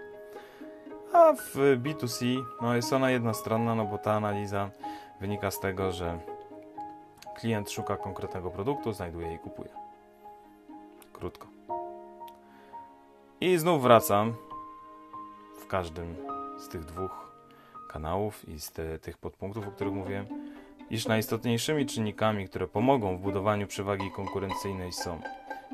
a 1.13 1.33
w 1.33 1.57
B2C 1.57 2.45
no 2.61 2.77
jest 2.77 2.93
ona 2.93 3.11
jednostronna, 3.11 3.75
no 3.75 3.85
bo 3.85 3.99
ta 3.99 4.13
analiza 4.13 4.71
wynika 5.21 5.51
z 5.51 5.61
tego, 5.61 5.93
że 5.93 6.19
klient 7.35 7.71
szuka 7.71 7.97
konkretnego 7.97 8.51
produktu, 8.51 8.93
znajduje 8.93 9.35
i 9.35 9.39
kupuje. 9.39 9.88
Krótko. 11.19 11.47
I 13.41 13.59
znów 13.59 13.83
wracam 13.83 14.35
w 15.61 15.67
każdym 15.67 16.15
z 16.59 16.69
tych 16.69 16.85
dwóch 16.85 17.33
kanałów 17.89 18.49
i 18.49 18.61
z 18.61 18.73
te, 18.73 18.99
tych 18.99 19.19
podpunktów, 19.19 19.69
o 19.69 19.71
których 19.71 19.95
mówiłem, 19.95 20.27
iż 20.91 21.07
najistotniejszymi 21.07 21.87
czynnikami, 21.87 22.49
które 22.49 22.69
pomogą 22.69 23.17
w 23.17 23.21
budowaniu 23.21 23.67
przewagi 23.67 24.11
konkurencyjnej 24.11 24.93
są 24.93 25.21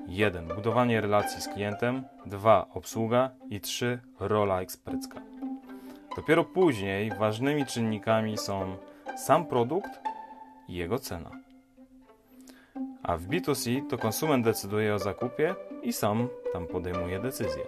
1. 0.08 0.48
Budowanie 0.48 1.00
relacji 1.00 1.42
z 1.42 1.48
klientem, 1.48 2.04
2. 2.26 2.66
Obsługa 2.74 3.30
i 3.50 3.60
3. 3.60 4.00
Rola 4.20 4.60
ekspercka. 4.60 5.20
Dopiero 6.16 6.44
później 6.44 7.10
ważnymi 7.18 7.66
czynnikami 7.66 8.38
są 8.38 8.76
sam 9.16 9.46
produkt 9.46 10.00
i 10.68 10.74
jego 10.74 10.98
cena. 10.98 11.43
A 13.04 13.16
w 13.16 13.26
B2C 13.26 13.86
to 13.88 13.98
konsument 13.98 14.44
decyduje 14.44 14.94
o 14.94 14.98
zakupie 14.98 15.54
i 15.82 15.92
sam 15.92 16.28
tam 16.52 16.66
podejmuje 16.66 17.20
decyzję. 17.20 17.62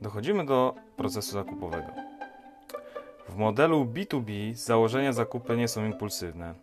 Dochodzimy 0.00 0.46
do 0.46 0.74
procesu 0.96 1.32
zakupowego. 1.32 1.88
W 3.28 3.36
modelu 3.36 3.84
B2B 3.84 4.54
z 4.54 4.64
założenia 4.64 5.12
zakupy 5.12 5.56
nie 5.56 5.68
są 5.68 5.84
impulsywne. 5.84 6.54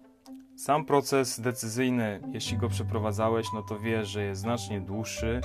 Sam 0.55 0.85
proces 0.85 1.39
decyzyjny, 1.39 2.21
jeśli 2.33 2.57
go 2.57 2.69
przeprowadzałeś, 2.69 3.47
no 3.53 3.61
to 3.61 3.79
wiesz, 3.79 4.07
że 4.07 4.23
jest 4.23 4.41
znacznie 4.41 4.81
dłuższy. 4.81 5.41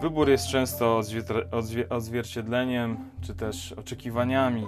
Wybór 0.00 0.28
jest 0.28 0.46
często 0.46 1.00
odzwierciedleniem 1.90 3.10
czy 3.20 3.34
też 3.34 3.72
oczekiwaniami 3.72 4.66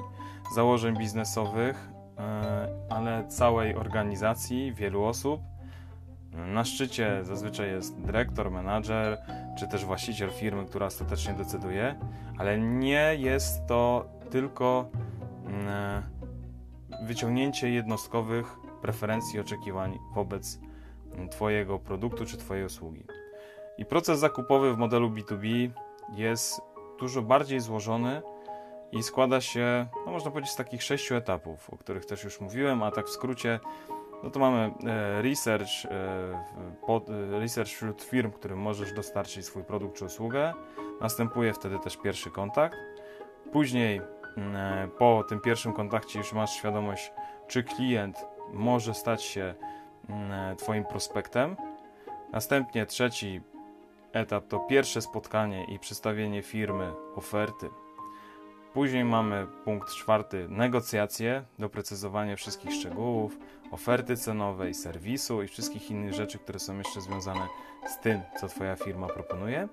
założeń 0.55 0.99
biznesowych, 0.99 1.89
ale 2.89 3.29
całej 3.29 3.75
organizacji, 3.75 4.73
wielu 4.73 5.05
osób. 5.05 5.41
Na 6.33 6.65
szczycie 6.65 7.25
zazwyczaj 7.25 7.71
jest 7.71 8.01
dyrektor, 8.01 8.51
menadżer, 8.51 9.19
czy 9.59 9.69
też 9.69 9.85
właściciel 9.85 10.31
firmy, 10.31 10.67
która 10.67 10.87
ostatecznie 10.87 11.35
decyduje, 11.35 11.99
ale 12.39 12.59
nie 12.59 13.15
jest 13.19 13.67
to 13.67 14.09
tylko 14.31 14.91
mm, 15.47 16.03
wyciągnięcie 17.03 17.71
jednostkowych 17.71 18.57
preferencji 18.83 19.37
i 19.37 19.41
oczekiwań 19.41 19.99
wobec 20.15 20.61
Twojego 21.31 21.79
produktu 21.79 22.27
czy 22.27 22.37
Twojej 22.37 22.65
usługi. 22.65 23.05
I 23.79 23.85
proces 23.85 24.19
zakupowy 24.19 24.75
w 24.75 24.79
modelu 24.79 25.11
B2B 25.11 25.71
jest 26.17 26.61
dużo 26.99 27.23
bardziej 27.23 27.61
złożony 27.61 28.23
i 28.93 29.03
składa 29.03 29.41
się, 29.41 29.87
no 30.07 30.13
można 30.13 30.31
powiedzieć, 30.31 30.53
z 30.53 30.57
takich 30.57 30.83
sześciu 30.83 31.15
etapów, 31.15 31.71
o 31.71 31.77
których 31.77 32.07
też 32.07 32.25
już 32.25 32.41
mówiłem, 32.41 32.83
a 32.83 32.91
tak 32.91 33.07
w 33.07 33.11
skrócie, 33.11 33.61
no 34.23 34.31
to 34.31 34.41
mamy 34.41 34.73
e, 34.87 35.23
research, 35.23 35.85
e, 35.85 35.91
e, 37.35 37.41
research 37.41 37.71
wśród 37.71 38.03
firm, 38.03 38.31
którym 38.31 38.59
możesz 38.59 38.93
dostarczyć 38.93 39.45
swój 39.45 39.65
produkt 39.65 39.99
czy 39.99 40.05
usługę. 40.05 40.55
Następuje 41.01 41.53
wtedy 41.53 41.79
też 41.79 41.97
pierwszy 41.97 42.31
kontakt. 42.31 42.77
Później 43.53 44.01
mm, 44.37 44.91
po 44.91 45.25
tym 45.29 45.41
pierwszym 45.41 45.73
kontakcie 45.73 46.19
już 46.19 46.33
masz 46.33 46.51
świadomość, 46.51 47.13
czy 47.49 47.63
klient 47.63 48.27
może 48.53 48.95
stać 48.95 49.23
się 49.23 49.55
mm, 50.09 50.57
Twoim 50.57 50.85
prospektem. 50.85 51.57
Następnie 52.33 52.87
trzeci 52.87 53.41
etap 54.13 54.47
to 54.49 54.59
pierwsze 54.59 55.03
spotkanie 55.03 55.65
i 55.65 55.79
przedstawienie 55.79 56.43
firmy, 56.43 56.93
oferty. 57.17 57.69
Później 58.75 59.05
mamy 59.05 59.47
punkt 59.65 59.95
czwarty 59.95 60.47
negocjacje, 60.49 61.45
doprecyzowanie 61.59 62.37
wszystkich 62.37 62.73
szczegółów, 62.73 63.39
oferty 63.71 64.17
cenowej, 64.17 64.75
serwisu 64.75 65.43
i 65.43 65.49
wszystkich 65.49 65.91
innych 65.91 66.15
rzeczy, 66.15 66.39
które 66.39 66.59
są 66.59 66.79
jeszcze 66.79 67.01
związane 67.01 67.47
z 67.87 67.99
tym, 67.99 68.21
co 68.41 68.49
Twoja 68.49 68.77
firma 68.77 69.07
proponuje. 69.07 69.69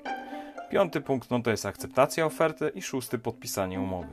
Piąty 0.69 1.01
punkt 1.01 1.31
no 1.31 1.39
to 1.41 1.51
jest 1.51 1.65
akceptacja 1.65 2.25
oferty 2.25 2.71
i 2.75 2.81
szósty 2.81 3.19
podpisanie 3.19 3.81
umowy. 3.81 4.07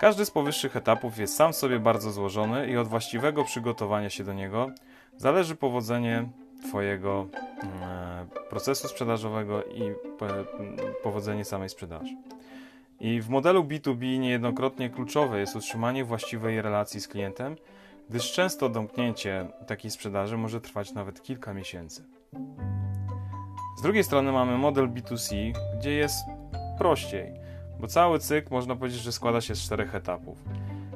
Każdy 0.00 0.24
z 0.24 0.30
powyższych 0.30 0.76
etapów 0.76 1.18
jest 1.18 1.36
sam 1.36 1.52
sobie 1.52 1.78
bardzo 1.78 2.12
złożony 2.12 2.66
i 2.68 2.76
od 2.76 2.88
właściwego 2.88 3.44
przygotowania 3.44 4.10
się 4.10 4.24
do 4.24 4.32
niego 4.32 4.70
zależy 5.16 5.56
powodzenie 5.56 6.28
Twojego 6.68 7.26
mm, 7.62 8.28
procesu 8.50 8.88
sprzedażowego 8.88 9.64
i 9.64 9.92
powodzenie 11.02 11.44
samej 11.44 11.68
sprzedaży. 11.68 12.16
I 13.00 13.20
w 13.20 13.28
modelu 13.28 13.64
B2B 13.64 14.18
niejednokrotnie 14.18 14.90
kluczowe 14.90 15.40
jest 15.40 15.56
utrzymanie 15.56 16.04
właściwej 16.04 16.62
relacji 16.62 17.00
z 17.00 17.08
klientem, 17.08 17.56
gdyż 18.10 18.32
często 18.32 18.68
domknięcie 18.68 19.46
takiej 19.66 19.90
sprzedaży 19.90 20.36
może 20.36 20.60
trwać 20.60 20.92
nawet 20.92 21.22
kilka 21.22 21.54
miesięcy. 21.54 22.04
Z 23.78 23.82
drugiej 23.82 24.04
strony 24.04 24.32
mamy 24.32 24.58
model 24.58 24.88
B2C, 24.88 25.52
gdzie 25.78 25.90
jest 25.90 26.24
prościej, 26.78 27.32
bo 27.80 27.86
cały 27.86 28.18
cykl 28.18 28.48
można 28.50 28.76
powiedzieć, 28.76 29.00
że 29.00 29.12
składa 29.12 29.40
się 29.40 29.54
z 29.54 29.60
czterech 29.60 29.94
etapów. 29.94 30.38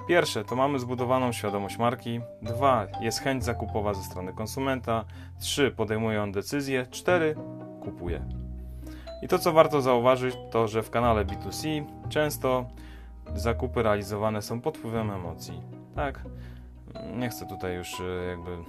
Pierwsze 0.09 0.45
to 0.45 0.57
mamy 0.57 0.79
zbudowaną 0.79 1.33
świadomość 1.33 1.79
marki, 1.79 2.21
dwa 2.43 2.87
jest 3.01 3.21
chęć 3.21 3.45
zakupowa 3.45 3.95
ze 3.95 4.03
strony 4.03 4.33
konsumenta, 4.33 5.05
trzy 5.41 5.71
podejmuje 5.71 6.23
on 6.23 6.33
decyzję, 6.33 6.87
cztery 6.91 7.35
kupuje. 7.83 8.50
I 9.23 9.29
to, 9.29 9.39
co 9.39 9.53
warto 9.53 9.81
zauważyć, 9.81 10.37
to 10.51 10.69
że 10.69 10.83
w 10.83 10.91
kanale 10.91 11.25
B2C 11.25 11.85
często 12.09 12.65
zakupy 13.35 13.83
realizowane 13.83 14.43
są 14.43 14.61
pod 14.61 14.79
wpływem 14.79 15.11
emocji. 15.11 15.61
Tak, 15.97 16.23
nie 17.17 17.29
chcę 17.29 17.47
tutaj 17.47 17.75
już 17.75 18.01
e, 18.01 18.05
jakby 18.29 18.51
mm, 18.53 18.67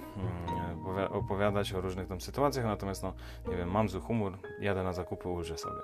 opowiadać 1.12 1.72
o 1.72 1.80
różnych 1.80 2.08
tam 2.08 2.20
sytuacjach, 2.20 2.64
natomiast 2.64 3.02
no, 3.02 3.12
nie 3.48 3.56
wiem, 3.56 3.70
mam 3.70 3.88
zły 3.88 4.00
humor, 4.00 4.38
jadę 4.60 4.82
na 4.82 4.92
zakupy, 4.92 5.28
ulżę 5.28 5.58
sobie. 5.58 5.80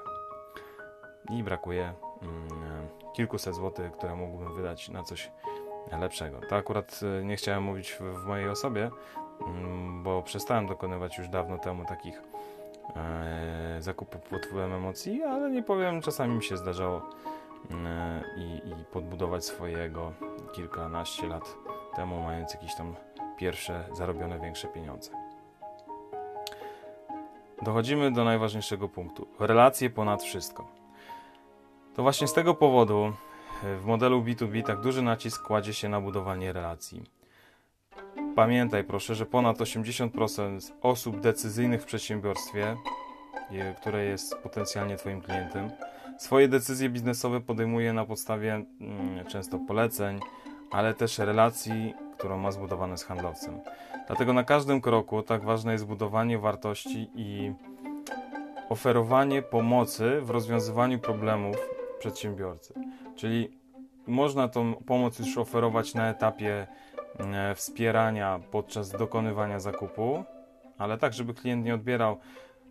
I 1.31 1.43
brakuje 1.43 1.93
mm, 2.23 2.89
kilkuset 3.13 3.55
złotych, 3.55 3.93
które 3.93 4.17
mógłbym 4.17 4.55
wydać 4.55 4.89
na 4.89 5.03
coś 5.03 5.31
lepszego. 6.01 6.41
To 6.49 6.57
akurat 6.57 7.01
e, 7.21 7.25
nie 7.25 7.37
chciałem 7.37 7.63
mówić 7.63 7.93
w, 7.93 8.01
w 8.01 8.27
mojej 8.27 8.49
osobie, 8.49 8.91
mm, 9.47 10.03
bo 10.03 10.23
przestałem 10.23 10.67
dokonywać 10.67 11.19
już 11.19 11.29
dawno 11.29 11.59
temu 11.59 11.85
takich 11.85 12.23
e, 12.97 13.77
zakupów 13.79 14.23
pod 14.23 14.47
wpływem 14.47 14.73
emocji, 14.73 15.23
ale 15.23 15.51
nie 15.51 15.63
powiem, 15.63 16.03
czasami 16.03 16.35
mi 16.35 16.43
się 16.43 16.57
zdarzało 16.57 17.03
e, 17.71 18.23
i, 18.37 18.69
i 18.69 18.85
podbudować 18.93 19.45
swojego 19.45 20.13
kilkanaście 20.53 21.27
lat 21.27 21.57
temu, 21.97 22.23
mając 22.23 22.55
jakieś 22.55 22.75
tam 22.75 22.95
pierwsze 23.37 23.85
zarobione 23.93 24.41
większe 24.41 24.69
pieniądze. 24.69 25.11
Dochodzimy 27.63 28.13
do 28.13 28.25
najważniejszego 28.25 28.89
punktu. 28.89 29.27
Relacje 29.39 29.91
ponad 29.91 30.23
wszystko. 30.23 30.69
To 31.95 32.03
właśnie 32.03 32.29
z 32.29 32.33
tego 32.33 32.55
powodu 32.55 33.13
w 33.63 33.85
modelu 33.85 34.23
B2B 34.23 34.63
tak 34.63 34.81
duży 34.81 35.03
nacisk 35.03 35.43
kładzie 35.43 35.75
się 35.75 35.89
na 35.89 36.01
budowanie 36.01 36.53
relacji. 36.53 37.18
Pamiętaj 38.39 38.85
proszę, 38.85 39.15
że 39.15 39.27
ponad 39.27 39.59
80% 39.59 40.73
osób 40.83 41.21
decyzyjnych 41.21 41.83
w 41.83 41.85
przedsiębiorstwie, 41.85 42.77
które 43.77 44.05
jest 44.05 44.35
potencjalnie 44.35 44.97
Twoim 44.97 45.21
klientem, 45.21 45.71
swoje 46.19 46.49
decyzje 46.49 46.89
biznesowe 46.89 47.41
podejmuje 47.41 47.93
na 47.93 48.05
podstawie 48.05 48.55
mm, 48.55 49.27
często 49.27 49.59
poleceń, 49.59 50.21
ale 50.71 50.95
też 50.95 51.19
relacji, 51.19 51.95
którą 52.19 52.39
ma 52.39 52.53
zbudowane 52.53 52.99
z 52.99 53.05
handlowcem. 53.05 53.61
Dlatego 54.07 54.33
na 54.33 54.45
każdym 54.45 54.81
kroku 54.81 55.23
tak 55.23 55.45
ważne 55.45 55.73
jest 55.73 55.87
budowanie 55.87 56.39
wartości 56.39 57.11
i 57.15 57.53
oferowanie 58.69 59.43
pomocy 59.43 60.21
w 60.21 60.31
rozwiązywaniu 60.31 60.99
problemów 60.99 61.57
przedsiębiorcy. 61.99 62.75
Czyli 63.17 63.59
można 64.07 64.49
tą 64.49 64.75
pomoc 64.75 65.19
już 65.19 65.39
oferować 65.39 65.95
na 65.95 66.11
etapie 66.11 66.67
wspierania 67.55 68.41
podczas 68.51 68.91
dokonywania 68.91 69.61
zakupu, 69.61 70.25
ale 70.79 70.99
tak, 70.99 71.13
żeby 71.13 71.35
klient 71.35 71.65
nie 71.65 71.75
odbierał, 71.75 72.19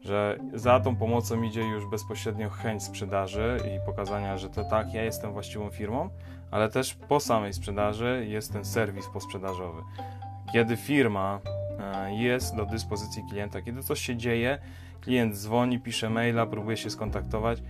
że 0.02 0.38
za 0.54 0.80
tą 0.80 0.96
pomocą 0.96 1.44
idzie 1.44 1.62
już 1.62 1.86
bezpośrednio 1.86 2.50
chęć 2.50 2.84
sprzedaży 2.84 3.60
i 3.76 3.86
pokazania, 3.86 4.38
że 4.38 4.50
to 4.50 4.64
tak, 4.64 4.94
ja 4.94 5.04
jestem 5.04 5.34
właściwą 5.34 5.70
firmą, 5.70 6.10
ale 6.52 6.70
też 6.70 6.94
po 6.94 7.20
samej 7.20 7.54
sprzedaży 7.54 8.26
jest 8.30 8.54
ten 8.54 8.66
serwis 8.66 9.06
posprzedażowy. 9.14 9.82
Kiedy 10.54 10.78
firma 10.78 11.40
e, 11.80 12.16
jest 12.16 12.56
do 12.56 12.66
dyspozycji 12.66 13.24
klienta, 13.30 13.62
kiedy 13.62 13.84
coś 13.84 14.02
się 14.02 14.16
dzieje, 14.16 14.60
klient 15.02 15.36
dzwoni, 15.36 15.80
pisze 15.80 16.10
maila, 16.10 16.46
próbuje 16.46 16.78
się 16.78 16.90
skontaktować 16.90 17.62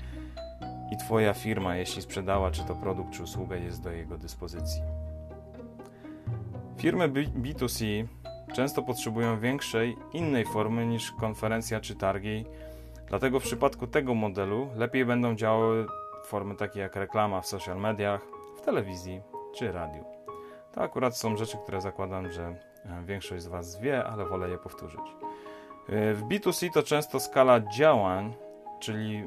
i 0.91 0.97
Twoja 0.97 1.33
firma, 1.33 1.75
jeśli 1.75 2.01
sprzedała 2.01 2.51
czy 2.51 2.63
to 2.63 2.75
produkt, 2.75 3.11
czy 3.13 3.23
usługę, 3.23 3.59
jest 3.59 3.83
do 3.83 3.91
jego 3.91 4.17
dyspozycji. 4.17 4.81
Firmy 6.77 7.09
B2C 7.09 8.05
często 8.53 8.81
potrzebują 8.81 9.39
większej, 9.39 9.97
innej 10.13 10.45
formy 10.45 10.85
niż 10.85 11.11
konferencja 11.11 11.79
czy 11.79 11.95
targi, 11.95 12.45
dlatego 13.07 13.39
w 13.39 13.43
przypadku 13.43 13.87
tego 13.87 14.13
modelu 14.13 14.69
lepiej 14.75 15.05
będą 15.05 15.35
działały 15.35 15.87
formy 16.25 16.55
takie 16.55 16.79
jak 16.79 16.95
reklama 16.95 17.41
w 17.41 17.47
social 17.47 17.77
mediach, 17.77 18.21
w 18.57 18.61
telewizji 18.61 19.21
czy 19.55 19.71
radiu. 19.71 20.03
To 20.71 20.81
akurat 20.81 21.17
są 21.17 21.37
rzeczy, 21.37 21.57
które 21.57 21.81
zakładam, 21.81 22.31
że 22.31 22.43
e, 22.85 23.03
większość 23.05 23.43
z 23.43 23.47
Was 23.47 23.81
wie, 23.81 24.03
ale 24.03 24.25
wolę 24.25 24.49
je 24.49 24.57
powtórzyć. 24.57 25.01
E, 25.89 26.13
w 26.13 26.23
B2C 26.23 26.71
to 26.73 26.83
często 26.83 27.19
skala 27.19 27.59
działań, 27.59 28.33
czyli 28.79 29.23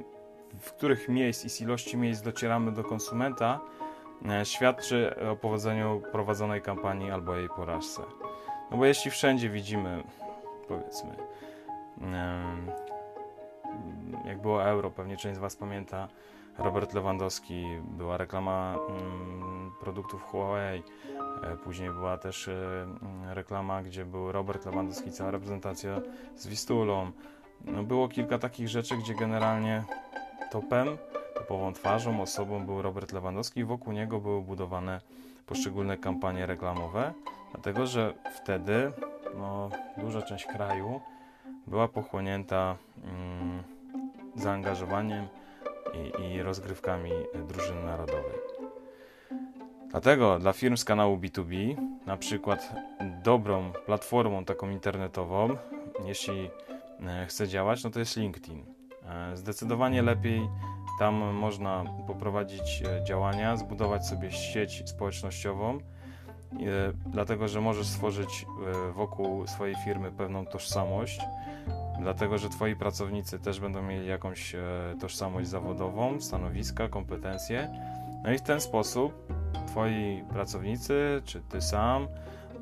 w 0.60 0.72
których 0.72 1.08
miejsc 1.08 1.44
i 1.44 1.50
z 1.50 1.60
ilości 1.60 1.96
miejsc 1.96 2.22
docieramy 2.22 2.72
do 2.72 2.84
konsumenta, 2.84 3.60
świadczy 4.44 5.14
o 5.32 5.36
powodzeniu 5.36 6.02
prowadzonej 6.12 6.62
kampanii 6.62 7.10
albo 7.10 7.36
jej 7.36 7.48
porażce. 7.48 8.02
No 8.70 8.76
bo 8.76 8.86
jeśli 8.86 9.10
wszędzie 9.10 9.50
widzimy, 9.50 10.02
powiedzmy, 10.68 11.16
jak 14.24 14.42
było 14.42 14.64
euro, 14.64 14.90
pewnie 14.90 15.16
część 15.16 15.36
z 15.36 15.40
Was 15.40 15.56
pamięta, 15.56 16.08
Robert 16.58 16.94
Lewandowski, 16.94 17.66
była 17.82 18.16
reklama 18.16 18.76
mm, 18.88 19.72
produktów 19.80 20.22
Huawei, 20.22 20.82
e, 21.42 21.56
później 21.56 21.90
była 21.90 22.18
też 22.18 22.48
e, 22.48 22.52
mm, 22.82 22.98
reklama, 23.30 23.82
gdzie 23.82 24.04
był 24.04 24.32
Robert 24.32 24.66
Lewandowski, 24.66 25.12
cała 25.12 25.30
reprezentacja 25.30 26.00
z 26.36 26.46
Wistulą. 26.46 27.10
No, 27.64 27.82
było 27.82 28.08
kilka 28.08 28.38
takich 28.38 28.68
rzeczy, 28.68 28.96
gdzie 28.96 29.14
generalnie 29.14 29.84
topem, 30.50 30.88
topową 31.34 31.72
twarzą, 31.72 32.22
osobą 32.22 32.66
był 32.66 32.82
Robert 32.82 33.12
Lewandowski 33.12 33.60
i 33.60 33.64
wokół 33.64 33.92
niego 33.92 34.20
były 34.20 34.42
budowane 34.42 35.00
poszczególne 35.46 35.98
kampanie 35.98 36.46
reklamowe, 36.46 37.12
dlatego 37.54 37.86
że 37.86 38.14
wtedy 38.36 38.92
no, 39.38 39.70
duża 39.96 40.22
część 40.22 40.46
kraju 40.46 41.00
była 41.66 41.88
pochłonięta 41.88 42.76
mm, 43.04 43.62
zaangażowaniem 44.34 45.28
i, 45.94 46.22
i 46.22 46.42
rozgrywkami 46.42 47.10
drużyny 47.48 47.84
narodowej. 47.84 48.34
Dlatego 49.90 50.38
dla 50.38 50.52
firm 50.52 50.76
z 50.76 50.84
kanału 50.84 51.16
B2B, 51.16 51.76
na 52.06 52.16
przykład 52.16 52.72
dobrą 53.24 53.72
platformą 53.86 54.44
taką 54.44 54.70
internetową, 54.70 55.56
jeśli 56.04 56.50
e, 57.00 57.26
chce 57.26 57.48
działać, 57.48 57.84
no 57.84 57.90
to 57.90 57.98
jest 57.98 58.16
LinkedIn. 58.16 58.64
E, 59.08 59.36
zdecydowanie 59.36 60.02
lepiej 60.02 60.48
tam 61.00 61.14
można 61.14 61.84
poprowadzić 62.06 62.82
e, 62.82 63.04
działania, 63.04 63.56
zbudować 63.56 64.06
sobie 64.06 64.32
sieć 64.32 64.82
społecznościową, 64.90 65.78
dlatego 67.06 67.48
że 67.48 67.60
możesz 67.60 67.86
stworzyć 67.86 68.46
wokół 68.94 69.46
swojej 69.46 69.76
firmy 69.84 70.12
pewną 70.12 70.46
tożsamość, 70.46 71.20
dlatego 72.00 72.38
że 72.38 72.48
Twoi 72.48 72.76
pracownicy 72.76 73.38
też 73.38 73.60
będą 73.60 73.82
mieli 73.82 74.08
jakąś 74.08 74.54
e, 74.54 74.60
tożsamość 75.00 75.48
zawodową, 75.48 76.20
stanowiska, 76.20 76.88
kompetencje. 76.88 77.70
No 78.24 78.32
i 78.32 78.38
w 78.38 78.42
ten 78.42 78.60
sposób 78.60 79.32
Twoi 79.66 80.24
pracownicy, 80.28 81.22
czy 81.24 81.40
Ty 81.40 81.60
sam, 81.60 82.08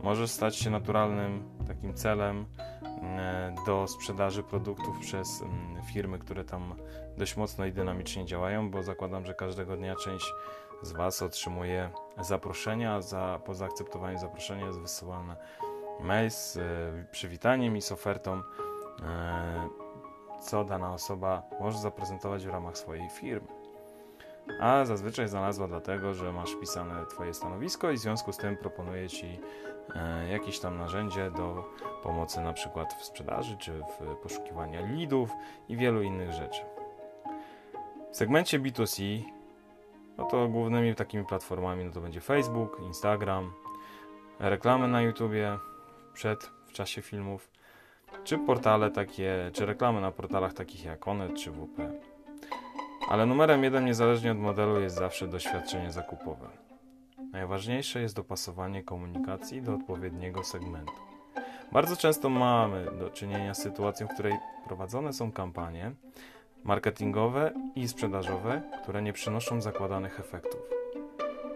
możesz 0.03 0.31
stać 0.31 0.57
się 0.57 0.71
naturalnym 0.71 1.43
takim 1.67 1.95
celem 1.95 2.47
e, 3.03 3.55
do 3.67 3.87
sprzedaży 3.89 4.43
produktów 4.43 4.99
przez 5.01 5.43
mm, 5.43 5.83
firmy, 5.83 6.19
które 6.19 6.45
tam 6.45 6.75
dość 7.17 7.37
mocno 7.37 7.67
i 7.67 7.73
dynamicznie 7.73 8.27
działają, 8.27 8.71
bo 8.71 8.83
zakładam, 8.83 9.27
że 9.27 9.35
każdego 9.35 9.77
dnia 9.77 9.95
część 9.97 10.33
z 10.83 10.93
Was 10.93 11.23
otrzymuje 11.23 11.91
zaproszenia, 12.21 13.01
za, 13.01 13.41
po 13.45 13.55
zaakceptowaniu 13.55 14.19
zaproszenia 14.19 14.67
jest 14.67 14.81
wysyłane 14.81 15.37
mail 16.01 16.31
z 16.31 16.57
e, 16.57 16.61
przywitaniem 17.13 17.77
i 17.77 17.83
z 17.83 17.93
ofertą 17.93 18.43
E, 19.03 19.69
co 20.41 20.65
dana 20.65 20.93
osoba 20.93 21.43
może 21.61 21.79
zaprezentować 21.79 22.47
w 22.47 22.51
ramach 22.51 22.79
swojej 22.79 23.09
firmy. 23.09 23.58
A 24.61 24.85
zazwyczaj 24.85 25.29
znalazła 25.29 25.69
dlatego, 25.69 26.15
że 26.15 26.33
masz 26.33 26.53
wpisane 26.53 27.07
Twoje 27.07 27.35
stanowisko 27.35 27.91
i 27.91 27.97
w 27.97 28.01
związku 28.01 28.33
z 28.33 28.37
tym 28.37 28.57
proponuje 28.57 29.09
Ci 29.09 29.41
e, 29.95 30.29
jakieś 30.29 30.59
tam 30.59 30.79
narzędzie 30.79 31.31
do 31.31 31.65
pomocy 32.03 32.41
na 32.41 32.53
przykład 32.53 32.95
w 32.95 33.05
sprzedaży, 33.05 33.57
czy 33.57 33.73
w 33.73 34.17
poszukiwaniu 34.23 34.97
leadów 34.97 35.31
i 35.69 35.77
wielu 35.77 36.03
innych 36.03 36.33
rzeczy. 36.33 36.61
W 38.13 38.17
segmencie 38.17 38.61
B2C 38.61 39.23
no 40.19 40.25
to 40.25 40.49
głównymi 40.49 40.95
takimi 40.95 41.25
platformami 41.25 41.85
no 41.85 41.91
to 41.91 42.01
będzie 42.01 42.21
Facebook, 42.21 42.81
Instagram, 42.81 43.53
reklamy 44.39 44.89
na 44.89 45.03
YouTubie 45.03 45.59
przed, 46.15 46.51
w 46.67 46.73
czasie 46.73 47.03
filmów, 47.03 47.51
czy 48.25 48.39
portale 48.39 48.91
takie, 48.91 49.51
czy 49.53 49.67
reklamy 49.67 50.01
na 50.01 50.13
portalach 50.13 50.53
takich 50.53 50.85
jak 50.85 51.09
Onet 51.09 51.35
czy 51.35 51.51
WP. 51.51 51.79
Ale 53.09 53.27
numerem 53.27 53.65
jeden 53.65 53.85
niezależnie 53.85 54.33
od 54.33 54.39
modelu 54.39 54.81
jest 54.81 54.97
zawsze 54.97 55.29
doświadczenie 55.29 55.93
zakupowe. 55.93 56.49
Najważniejsze 57.33 58.01
jest 58.01 58.17
dopasowanie 58.17 58.83
komunikacji 58.83 59.63
do 59.63 59.75
odpowiedniego 59.75 60.45
segmentu. 60.45 60.93
Bardzo 61.73 61.97
często 61.97 62.29
mamy 62.29 62.87
do 62.99 63.11
czynienia 63.11 63.55
z 63.55 63.63
sytuacją, 63.63 64.07
w 64.07 64.15
której 64.15 64.33
prowadzone 64.67 65.13
są 65.13 65.33
kampanie 65.33 65.93
marketingowe 66.65 67.53
i 67.75 67.89
sprzedażowe, 67.89 68.63
które 68.83 69.03
nie 69.03 69.13
przynoszą 69.13 69.61
zakładanych 69.61 70.21
efektów. 70.21 70.61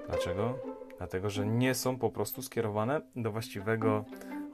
Dlaczego? 0.09 0.59
Dlatego, 0.99 1.31
że 1.31 1.47
nie 1.47 1.75
są 1.75 1.99
po 1.99 2.11
prostu 2.11 2.43
skierowane 2.43 3.01
do 3.17 3.33
właściwego 3.33 4.05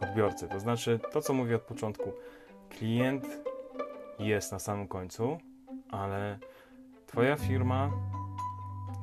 odbiorcy. 0.00 0.48
To 0.48 0.60
znaczy, 0.60 1.00
to 1.12 1.20
co 1.20 1.34
mówię 1.34 1.56
od 1.56 1.62
początku, 1.62 2.12
klient 2.68 3.24
jest 4.18 4.52
na 4.52 4.58
samym 4.58 4.88
końcu, 4.88 5.38
ale 5.90 6.38
Twoja 7.08 7.36
firma 7.36 7.90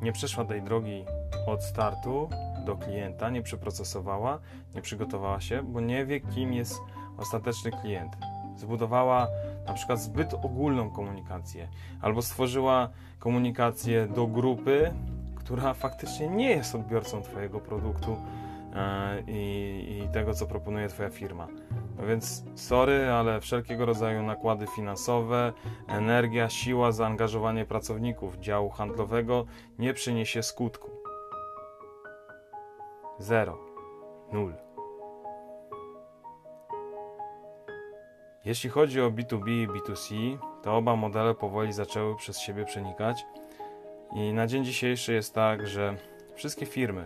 nie 0.02 0.12
przeszła 0.12 0.46
tej 0.46 0.62
drogi 0.62 1.06
od 1.48 1.64
startu 1.64 2.30
do 2.66 2.76
klienta, 2.76 3.30
nie 3.30 3.42
przeprocesowała, 3.42 4.40
nie 4.76 4.82
przygotowała 4.82 5.42
się, 5.42 5.64
bo 5.64 5.82
nie 5.82 6.06
wie, 6.06 6.20
kim 6.20 6.54
jest 6.54 6.82
ostateczny 7.18 7.72
klient. 7.72 8.18
Zbudowała 8.58 9.28
na 9.68 9.74
przykład 9.74 10.00
zbyt 10.02 10.34
ogólną 10.34 10.90
komunikację, 10.90 11.68
albo 12.02 12.22
stworzyła 12.22 12.90
komunikację 13.20 14.08
do 14.08 14.28
grupy, 14.28 14.94
która 15.36 15.74
faktycznie 15.74 16.30
nie 16.30 16.50
jest 16.50 16.76
odbiorcą 16.76 17.22
Twojego 17.22 17.60
produktu, 17.60 18.18
E, 18.76 19.24
i, 19.28 20.02
i 20.04 20.10
tego, 20.14 20.34
co 20.34 20.46
proponuje 20.46 20.88
Twoja 20.88 21.10
firma. 21.10 21.48
No 21.98 22.06
więc 22.06 22.44
sorry, 22.56 23.12
ale 23.12 23.42
wszelkiego 23.42 23.86
rodzaju 23.86 24.24
nakłady 24.24 24.68
finansowe, 24.68 25.54
energia, 25.88 26.50
siła, 26.50 26.92
zaangażowanie 26.92 27.66
pracowników 27.66 28.38
działu 28.40 28.70
handlowego 28.70 29.46
nie 29.80 29.94
przyniesie 29.94 30.44
skutku. 30.44 30.92
Zero. 33.20 33.58
Nul. 34.34 34.54
Jeśli 38.46 38.70
chodzi 38.70 39.02
o 39.02 39.12
B2B 39.12 39.50
i 39.50 39.68
B2C, 39.68 40.38
to 40.64 40.76
oba 40.78 40.96
modele 40.96 41.36
powoli 41.36 41.74
zaczęły 41.74 42.16
przez 42.16 42.40
siebie 42.40 42.66
przenikać 42.66 43.26
i 44.16 44.34
na 44.34 44.48
dzień 44.48 44.66
dzisiejszy 44.66 45.14
jest 45.14 45.34
tak, 45.34 45.68
że 45.68 45.96
wszystkie 46.36 46.66
firmy, 46.66 47.06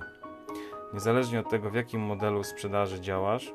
Niezależnie 0.93 1.39
od 1.39 1.49
tego, 1.49 1.69
w 1.69 1.75
jakim 1.75 2.01
modelu 2.01 2.43
sprzedaży 2.43 3.01
działasz, 3.01 3.53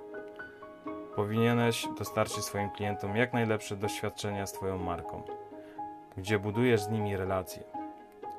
powinieneś 1.17 1.89
dostarczyć 1.99 2.45
swoim 2.45 2.71
klientom 2.71 3.17
jak 3.17 3.33
najlepsze 3.33 3.77
doświadczenia 3.77 4.47
z 4.47 4.53
Twoją 4.53 4.79
marką, 4.79 5.23
gdzie 6.17 6.39
budujesz 6.39 6.81
z 6.81 6.89
nimi 6.89 7.17
relacje. 7.17 7.63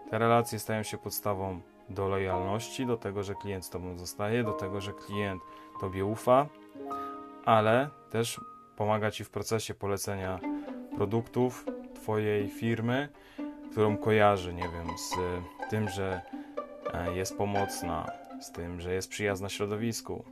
Te 0.09 0.19
relacje 0.19 0.59
stają 0.59 0.83
się 0.83 0.97
podstawą 0.97 1.61
do 1.89 2.07
lojalności, 2.07 2.85
do 2.85 2.97
tego, 2.97 3.23
że 3.23 3.35
klient 3.35 3.65
z 3.65 3.69
Tobą 3.69 3.97
zostaje, 3.97 4.43
do 4.43 4.53
tego, 4.53 4.81
że 4.81 4.93
klient 4.93 5.41
Tobie 5.79 6.05
ufa, 6.05 6.47
ale 7.45 7.89
też 8.09 8.41
pomaga 8.75 9.11
Ci 9.11 9.23
w 9.23 9.29
procesie 9.29 9.73
polecenia 9.73 10.39
produktów 10.95 11.65
Twojej 11.95 12.49
firmy, 12.49 13.09
którą 13.71 13.97
kojarzy, 13.97 14.53
nie 14.53 14.69
wiem, 14.69 14.97
z 14.97 15.15
tym, 15.69 15.89
że 15.89 16.21
e, 16.93 17.15
jest 17.15 17.37
pomocna, 17.37 18.11
z 18.41 18.51
tym, 18.51 18.81
że 18.81 18.93
jest 18.93 19.09
przyjazna 19.09 19.49
środowisku, 19.49 20.25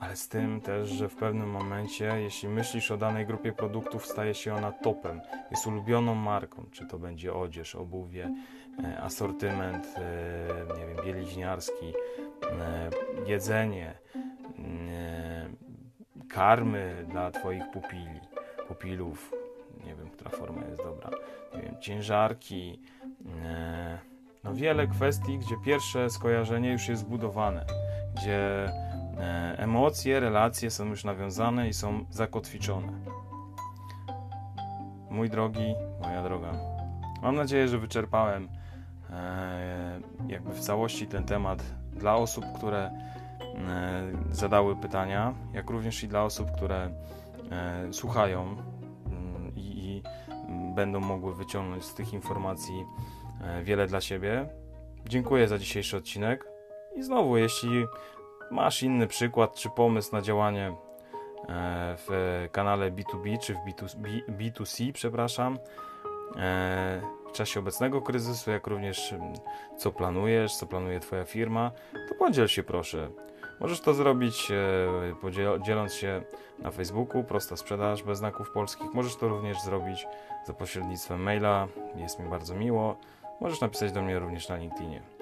ale 0.00 0.16
z 0.16 0.28
tym 0.28 0.60
też, 0.60 0.88
że 0.88 1.08
w 1.08 1.16
pewnym 1.16 1.50
momencie, 1.50 2.04
jeśli 2.20 2.48
myślisz 2.48 2.90
o 2.90 2.96
danej 2.96 3.26
grupie 3.26 3.52
produktów, 3.52 4.06
staje 4.06 4.34
się 4.34 4.54
ona 4.54 4.72
topem, 4.72 5.20
jest 5.50 5.66
ulubioną 5.66 6.14
marką, 6.14 6.64
czy 6.72 6.86
to 6.86 6.98
będzie 6.98 7.34
odzież, 7.34 7.74
obuwie, 7.74 8.34
e, 8.84 9.00
asortyment, 9.00 9.86
e, 9.96 10.78
nie 10.78 10.86
wiem, 10.86 11.04
bieliźniarski, 11.04 11.92
e, 12.60 12.90
jedzenie, 13.26 13.94
karmy 16.28 17.06
dla 17.08 17.30
Twoich 17.30 17.70
pupili, 17.72 18.20
pupilów, 18.68 19.34
nie 19.86 19.94
wiem, 19.94 20.10
która 20.10 20.30
forma 20.30 20.64
jest 20.64 20.82
dobra, 20.82 21.10
nie 21.56 21.62
wiem, 21.62 21.80
ciężarki, 21.80 22.80
no 24.44 24.54
wiele 24.54 24.86
kwestii, 24.86 25.38
gdzie 25.38 25.54
pierwsze 25.64 26.10
skojarzenie 26.10 26.72
już 26.72 26.88
jest 26.88 27.02
zbudowane, 27.02 27.64
gdzie 28.16 28.68
emocje, 29.56 30.20
relacje 30.20 30.70
są 30.70 30.86
już 30.86 31.04
nawiązane 31.04 31.68
i 31.68 31.72
są 31.72 32.04
zakotwiczone. 32.10 32.92
Mój 35.10 35.30
drogi, 35.30 35.74
moja 36.00 36.22
droga, 36.22 36.52
mam 37.22 37.36
nadzieję, 37.36 37.68
że 37.68 37.78
wyczerpałem 37.78 38.48
e, 39.10 40.00
jakby 40.28 40.52
w 40.54 40.60
całości 40.60 41.06
ten 41.06 41.24
temat 41.24 41.62
dla 41.92 42.16
osób, 42.16 42.44
które 42.56 42.78
e, 42.78 44.12
zadały 44.30 44.76
pytania, 44.76 45.34
jak 45.52 45.70
również 45.70 46.04
i 46.04 46.08
dla 46.08 46.24
osób, 46.24 46.50
które 46.56 46.90
e, 47.50 47.92
słuchają 47.92 48.56
mm, 49.06 49.52
i, 49.56 50.02
mm, 50.28 50.74
będą 50.74 51.00
mogły 51.00 51.34
wyciągnąć 51.34 51.84
z 51.84 51.94
tych 51.94 52.12
informacji 52.12 52.84
e, 53.40 53.62
wiele 53.62 53.86
dla 53.86 54.00
siebie. 54.00 54.48
Dziękuję 55.08 55.48
za 55.48 55.58
dzisiejszy 55.58 55.96
odcinek 55.96 56.44
i 56.96 57.02
znowu, 57.02 57.36
jeśli 57.36 57.86
masz 58.50 58.82
inny 58.82 59.06
przykład 59.06 59.54
czy 59.54 59.70
pomysł 59.70 60.12
na 60.12 60.22
działanie 60.22 60.66
e, 60.68 60.74
w 61.98 62.48
kanale 62.52 62.90
B2B 62.90 63.38
czy 63.38 63.54
w 63.54 63.58
B2, 63.58 64.22
B2C, 64.28 64.92
przepraszam, 64.92 65.58
e, 66.36 67.02
w 67.28 67.32
czasie 67.32 67.60
obecnego 67.60 68.02
kryzysu, 68.02 68.50
jak 68.50 68.66
również 68.66 69.14
co 69.76 69.92
planujesz, 69.92 70.56
co 70.56 70.66
planuje 70.66 71.00
Twoja 71.00 71.24
firma, 71.24 71.70
to 72.08 72.14
podziel 72.14 72.48
się 72.48 72.62
proszę. 72.62 73.10
Możesz 73.60 73.80
to 73.80 73.94
zrobić 73.94 74.50
e, 74.50 75.62
dzieląc 75.66 75.94
się 75.94 76.22
na 76.58 76.70
Facebooku, 76.70 77.24
prosta 77.24 77.56
sprzedaż 77.56 78.02
bez 78.02 78.18
znaków 78.18 78.50
polskich. 78.50 78.94
Możesz 78.94 79.16
to 79.16 79.28
również 79.28 79.60
zrobić 79.60 80.06
za 80.46 80.52
pośrednictwem 80.52 81.22
maila, 81.22 81.68
jest 81.96 82.18
mi 82.18 82.30
bardzo 82.30 82.54
miło. 82.54 82.96
Możesz 83.40 83.60
napisać 83.60 83.92
do 83.92 84.02
mnie 84.02 84.18
również 84.18 84.48
na 84.48 84.56
LinkedInie. 84.56 85.17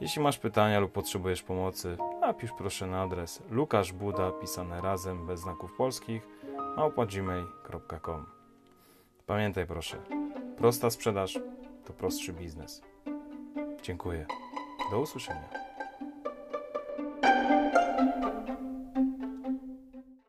Jeśli 0.00 0.22
masz 0.22 0.38
pytania 0.38 0.80
lub 0.80 0.92
potrzebujesz 0.92 1.42
pomocy, 1.42 1.96
napisz 2.20 2.50
proszę 2.58 2.86
na 2.86 3.02
adres 3.02 3.42
lukaszbuda 3.50 4.30
pisane 4.30 4.80
razem 4.80 5.26
bez 5.26 5.40
znaków 5.40 5.72
polskich 5.72 6.28
małpa 6.76 7.06
gmail.com 7.06 8.26
Pamiętaj 9.26 9.66
proszę, 9.66 9.96
prosta 10.56 10.90
sprzedaż 10.90 11.38
to 11.84 11.92
prostszy 11.92 12.32
biznes. 12.32 12.82
Dziękuję. 13.82 14.26
Do 14.90 15.00
usłyszenia. 15.00 15.69